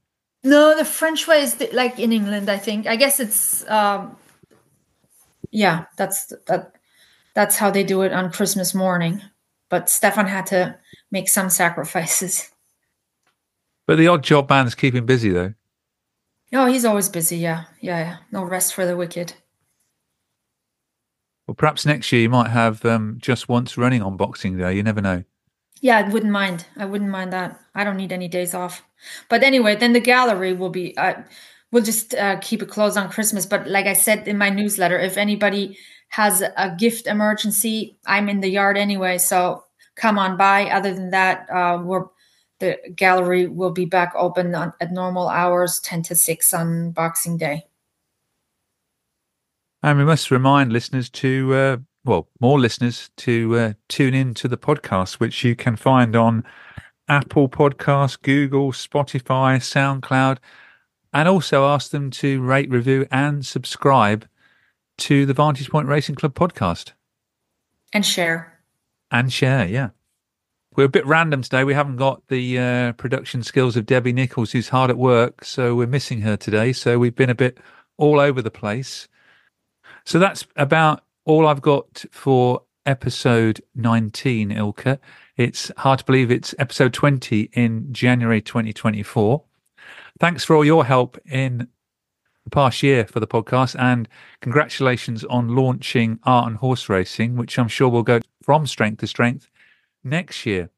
No, 0.44 0.76
the 0.76 0.84
French 0.84 1.26
way 1.26 1.40
is 1.40 1.54
the, 1.54 1.70
like 1.72 1.98
in 1.98 2.12
England. 2.12 2.50
I 2.50 2.58
think. 2.58 2.86
I 2.86 2.96
guess 2.96 3.20
it's. 3.20 3.68
Um, 3.68 4.16
yeah, 5.50 5.86
that's 5.96 6.32
that. 6.46 6.74
That's 7.34 7.56
how 7.56 7.70
they 7.70 7.84
do 7.84 8.02
it 8.02 8.12
on 8.12 8.30
Christmas 8.30 8.74
morning. 8.74 9.22
But 9.70 9.88
Stefan 9.88 10.26
had 10.26 10.46
to 10.46 10.78
make 11.10 11.30
some 11.30 11.48
sacrifices. 11.48 12.50
But 13.86 13.96
the 13.96 14.08
odd 14.08 14.22
job 14.22 14.48
man's 14.50 14.74
keeping 14.74 15.06
busy, 15.06 15.30
though. 15.30 15.54
Oh, 16.52 16.66
he's 16.66 16.84
always 16.84 17.08
busy. 17.08 17.38
Yeah, 17.38 17.64
yeah, 17.80 17.98
yeah. 17.98 18.16
No 18.30 18.44
rest 18.44 18.74
for 18.74 18.84
the 18.84 18.96
wicked. 18.96 19.34
Well, 21.46 21.54
perhaps 21.54 21.84
next 21.84 22.10
year 22.12 22.22
you 22.22 22.30
might 22.30 22.50
have 22.50 22.84
um, 22.84 23.16
just 23.20 23.48
once 23.48 23.76
running 23.76 24.02
on 24.02 24.16
Boxing 24.16 24.56
Day. 24.56 24.74
You 24.74 24.82
never 24.82 25.00
know. 25.00 25.24
Yeah, 25.80 25.98
I 25.98 26.08
wouldn't 26.08 26.32
mind. 26.32 26.66
I 26.76 26.84
wouldn't 26.84 27.10
mind 27.10 27.32
that. 27.32 27.60
I 27.74 27.82
don't 27.82 27.96
need 27.96 28.12
any 28.12 28.28
days 28.28 28.54
off. 28.54 28.82
But 29.28 29.42
anyway, 29.42 29.74
then 29.74 29.92
the 29.92 30.00
gallery 30.00 30.52
will 30.52 30.70
be. 30.70 30.96
Uh, 30.96 31.22
we'll 31.72 31.82
just 31.82 32.14
uh, 32.14 32.38
keep 32.40 32.62
it 32.62 32.68
closed 32.68 32.96
on 32.96 33.10
Christmas. 33.10 33.46
But 33.46 33.68
like 33.68 33.86
I 33.86 33.94
said 33.94 34.28
in 34.28 34.38
my 34.38 34.50
newsletter, 34.50 34.98
if 34.98 35.16
anybody 35.16 35.76
has 36.08 36.42
a 36.42 36.74
gift 36.78 37.06
emergency, 37.06 37.98
I'm 38.06 38.28
in 38.28 38.40
the 38.40 38.48
yard 38.48 38.78
anyway. 38.78 39.18
So 39.18 39.64
come 39.96 40.18
on 40.18 40.36
by. 40.36 40.70
Other 40.70 40.94
than 40.94 41.10
that, 41.10 41.50
uh, 41.50 41.82
we're 41.82 42.04
the 42.62 42.78
gallery 42.94 43.48
will 43.48 43.72
be 43.72 43.84
back 43.84 44.12
open 44.14 44.54
on, 44.54 44.72
at 44.80 44.92
normal 44.92 45.28
hours, 45.28 45.80
10 45.80 46.02
to 46.04 46.14
6 46.14 46.54
on 46.54 46.92
Boxing 46.92 47.36
Day. 47.36 47.66
And 49.82 49.98
we 49.98 50.04
must 50.04 50.30
remind 50.30 50.72
listeners 50.72 51.10
to, 51.10 51.54
uh, 51.54 51.76
well, 52.04 52.28
more 52.40 52.60
listeners 52.60 53.10
to 53.18 53.58
uh, 53.58 53.72
tune 53.88 54.14
in 54.14 54.34
to 54.34 54.48
the 54.48 54.56
podcast, 54.56 55.14
which 55.14 55.42
you 55.42 55.56
can 55.56 55.76
find 55.76 56.14
on 56.14 56.44
Apple 57.08 57.48
Podcasts, 57.48 58.20
Google, 58.20 58.72
Spotify, 58.72 59.58
SoundCloud, 59.58 60.38
and 61.12 61.28
also 61.28 61.66
ask 61.66 61.90
them 61.90 62.10
to 62.12 62.40
rate, 62.40 62.70
review, 62.70 63.06
and 63.10 63.44
subscribe 63.44 64.26
to 64.98 65.26
the 65.26 65.34
Vantage 65.34 65.68
Point 65.68 65.88
Racing 65.88 66.14
Club 66.14 66.34
podcast. 66.34 66.92
And 67.92 68.06
share. 68.06 68.60
And 69.10 69.32
share, 69.32 69.66
yeah. 69.66 69.90
We're 70.74 70.84
a 70.84 70.88
bit 70.88 71.04
random 71.04 71.42
today. 71.42 71.64
We 71.64 71.74
haven't 71.74 71.96
got 71.96 72.22
the 72.28 72.58
uh, 72.58 72.92
production 72.92 73.42
skills 73.42 73.76
of 73.76 73.84
Debbie 73.84 74.12
Nichols, 74.12 74.52
who's 74.52 74.70
hard 74.70 74.90
at 74.90 74.96
work. 74.96 75.44
So 75.44 75.74
we're 75.74 75.86
missing 75.86 76.22
her 76.22 76.36
today. 76.36 76.72
So 76.72 76.98
we've 76.98 77.14
been 77.14 77.28
a 77.28 77.34
bit 77.34 77.58
all 77.98 78.20
over 78.20 78.40
the 78.40 78.50
place. 78.50 79.08
So 80.04 80.18
that's 80.18 80.46
about 80.56 81.04
all 81.24 81.46
I've 81.46 81.62
got 81.62 82.04
for 82.10 82.62
episode 82.86 83.62
19, 83.74 84.50
Ilka. 84.50 84.98
It's 85.36 85.70
hard 85.78 86.00
to 86.00 86.04
believe 86.04 86.30
it's 86.30 86.54
episode 86.58 86.92
20 86.92 87.50
in 87.52 87.92
January 87.92 88.42
2024. 88.42 89.42
thanks 90.18 90.44
for 90.44 90.54
all 90.54 90.64
your 90.64 90.84
help 90.84 91.18
in 91.26 91.68
the 92.44 92.50
past 92.50 92.82
year 92.82 93.04
for 93.06 93.20
the 93.20 93.26
podcast, 93.26 93.76
and 93.78 94.08
congratulations 94.40 95.24
on 95.24 95.54
launching 95.54 96.18
Art 96.24 96.48
and 96.48 96.56
Horse 96.56 96.88
Racing, 96.88 97.36
which 97.36 97.58
I'm 97.58 97.68
sure 97.68 97.88
will 97.88 98.02
go 98.02 98.20
from 98.42 98.66
strength 98.66 98.98
to 99.00 99.06
strength 99.06 99.48
next 100.02 100.44
year. 100.44 100.70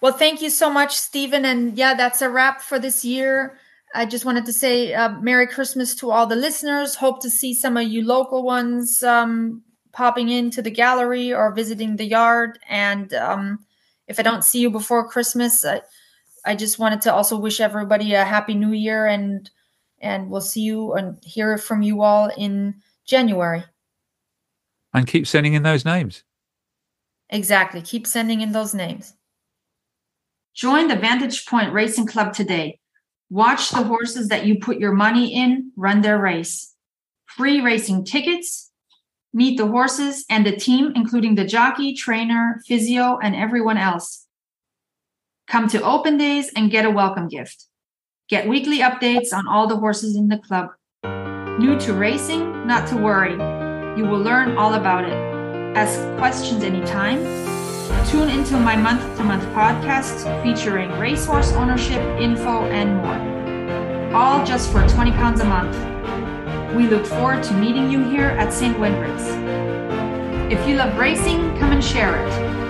Well, 0.00 0.12
thank 0.12 0.42
you 0.42 0.50
so 0.50 0.70
much, 0.70 0.96
Stephen. 0.96 1.44
And 1.44 1.76
yeah, 1.78 1.94
that's 1.94 2.22
a 2.22 2.28
wrap 2.30 2.60
for 2.60 2.78
this 2.78 3.04
year. 3.04 3.58
I 3.94 4.06
just 4.06 4.24
wanted 4.24 4.46
to 4.46 4.52
say 4.52 4.94
uh, 4.94 5.10
Merry 5.20 5.46
Christmas 5.46 5.94
to 5.96 6.10
all 6.10 6.26
the 6.26 6.36
listeners. 6.36 6.94
Hope 6.94 7.20
to 7.22 7.30
see 7.30 7.54
some 7.54 7.76
of 7.76 7.84
you 7.84 8.04
local 8.04 8.42
ones 8.42 9.02
um, 9.02 9.62
popping 9.92 10.30
into 10.30 10.62
the 10.62 10.70
gallery 10.70 11.32
or 11.32 11.52
visiting 11.52 11.96
the 11.96 12.06
yard. 12.06 12.58
And 12.68 13.12
um, 13.14 13.58
if 14.08 14.18
I 14.18 14.22
don't 14.22 14.44
see 14.44 14.60
you 14.60 14.70
before 14.70 15.08
Christmas, 15.08 15.64
I, 15.64 15.82
I 16.44 16.56
just 16.56 16.78
wanted 16.78 17.02
to 17.02 17.12
also 17.12 17.38
wish 17.38 17.60
everybody 17.60 18.14
a 18.14 18.24
happy 18.24 18.54
new 18.54 18.72
year 18.72 19.06
and 19.06 19.48
and 20.00 20.30
we'll 20.30 20.40
see 20.40 20.62
you 20.62 20.94
and 20.94 21.22
hear 21.22 21.56
from 21.58 21.82
you 21.82 22.02
all 22.02 22.28
in 22.36 22.74
January. 23.06 23.62
And 24.92 25.06
keep 25.06 25.28
sending 25.28 25.54
in 25.54 25.62
those 25.62 25.84
names. 25.84 26.24
Exactly. 27.30 27.80
Keep 27.80 28.06
sending 28.06 28.40
in 28.40 28.50
those 28.50 28.74
names. 28.74 29.14
Join 30.54 30.88
the 30.88 30.96
Vantage 30.96 31.46
Point 31.46 31.72
Racing 31.72 32.06
Club 32.06 32.34
today. 32.34 32.80
Watch 33.32 33.70
the 33.70 33.82
horses 33.82 34.28
that 34.28 34.44
you 34.44 34.58
put 34.58 34.78
your 34.78 34.92
money 34.92 35.34
in 35.34 35.72
run 35.74 36.02
their 36.02 36.18
race. 36.18 36.74
Free 37.24 37.62
racing 37.62 38.04
tickets, 38.04 38.70
Meet 39.34 39.56
the 39.56 39.66
horses 39.66 40.26
and 40.28 40.44
the 40.44 40.54
team, 40.54 40.92
including 40.94 41.36
the 41.36 41.46
jockey, 41.46 41.94
trainer, 41.94 42.60
physio, 42.66 43.18
and 43.22 43.34
everyone 43.34 43.78
else. 43.78 44.26
Come 45.48 45.68
to 45.68 45.82
open 45.82 46.18
days 46.18 46.50
and 46.54 46.70
get 46.70 46.84
a 46.84 46.90
welcome 46.90 47.28
gift. 47.28 47.66
Get 48.28 48.46
weekly 48.46 48.80
updates 48.80 49.32
on 49.32 49.48
all 49.48 49.66
the 49.66 49.76
horses 49.76 50.16
in 50.16 50.28
the 50.28 50.36
club. 50.36 50.68
New 51.58 51.78
to 51.80 51.94
racing? 51.94 52.66
Not 52.66 52.86
to 52.88 52.96
worry. 52.96 53.32
You 53.98 54.04
will 54.04 54.20
learn 54.20 54.58
all 54.58 54.74
about 54.74 55.04
it. 55.04 55.14
Ask 55.74 55.98
questions 56.18 56.62
anytime. 56.62 57.22
Tune 58.08 58.28
into 58.28 58.58
my 58.58 58.76
month 58.76 59.16
to 59.16 59.24
month 59.24 59.42
podcast 59.54 60.22
featuring 60.42 60.90
racehorse 60.98 61.52
ownership, 61.52 62.00
info, 62.20 62.64
and 62.66 62.96
more. 62.96 64.14
All 64.16 64.44
just 64.44 64.70
for 64.70 64.86
20 64.86 65.10
pounds 65.12 65.40
a 65.40 65.44
month. 65.44 65.74
We 66.76 66.86
look 66.86 67.04
forward 67.04 67.42
to 67.44 67.54
meeting 67.54 67.90
you 67.90 68.04
here 68.04 68.28
at 68.28 68.52
St. 68.52 68.78
Wendred's. 68.78 69.24
If 70.52 70.66
you 70.68 70.76
love 70.76 70.96
racing, 70.96 71.58
come 71.58 71.72
and 71.72 71.82
share 71.82 72.24
it. 72.24 72.61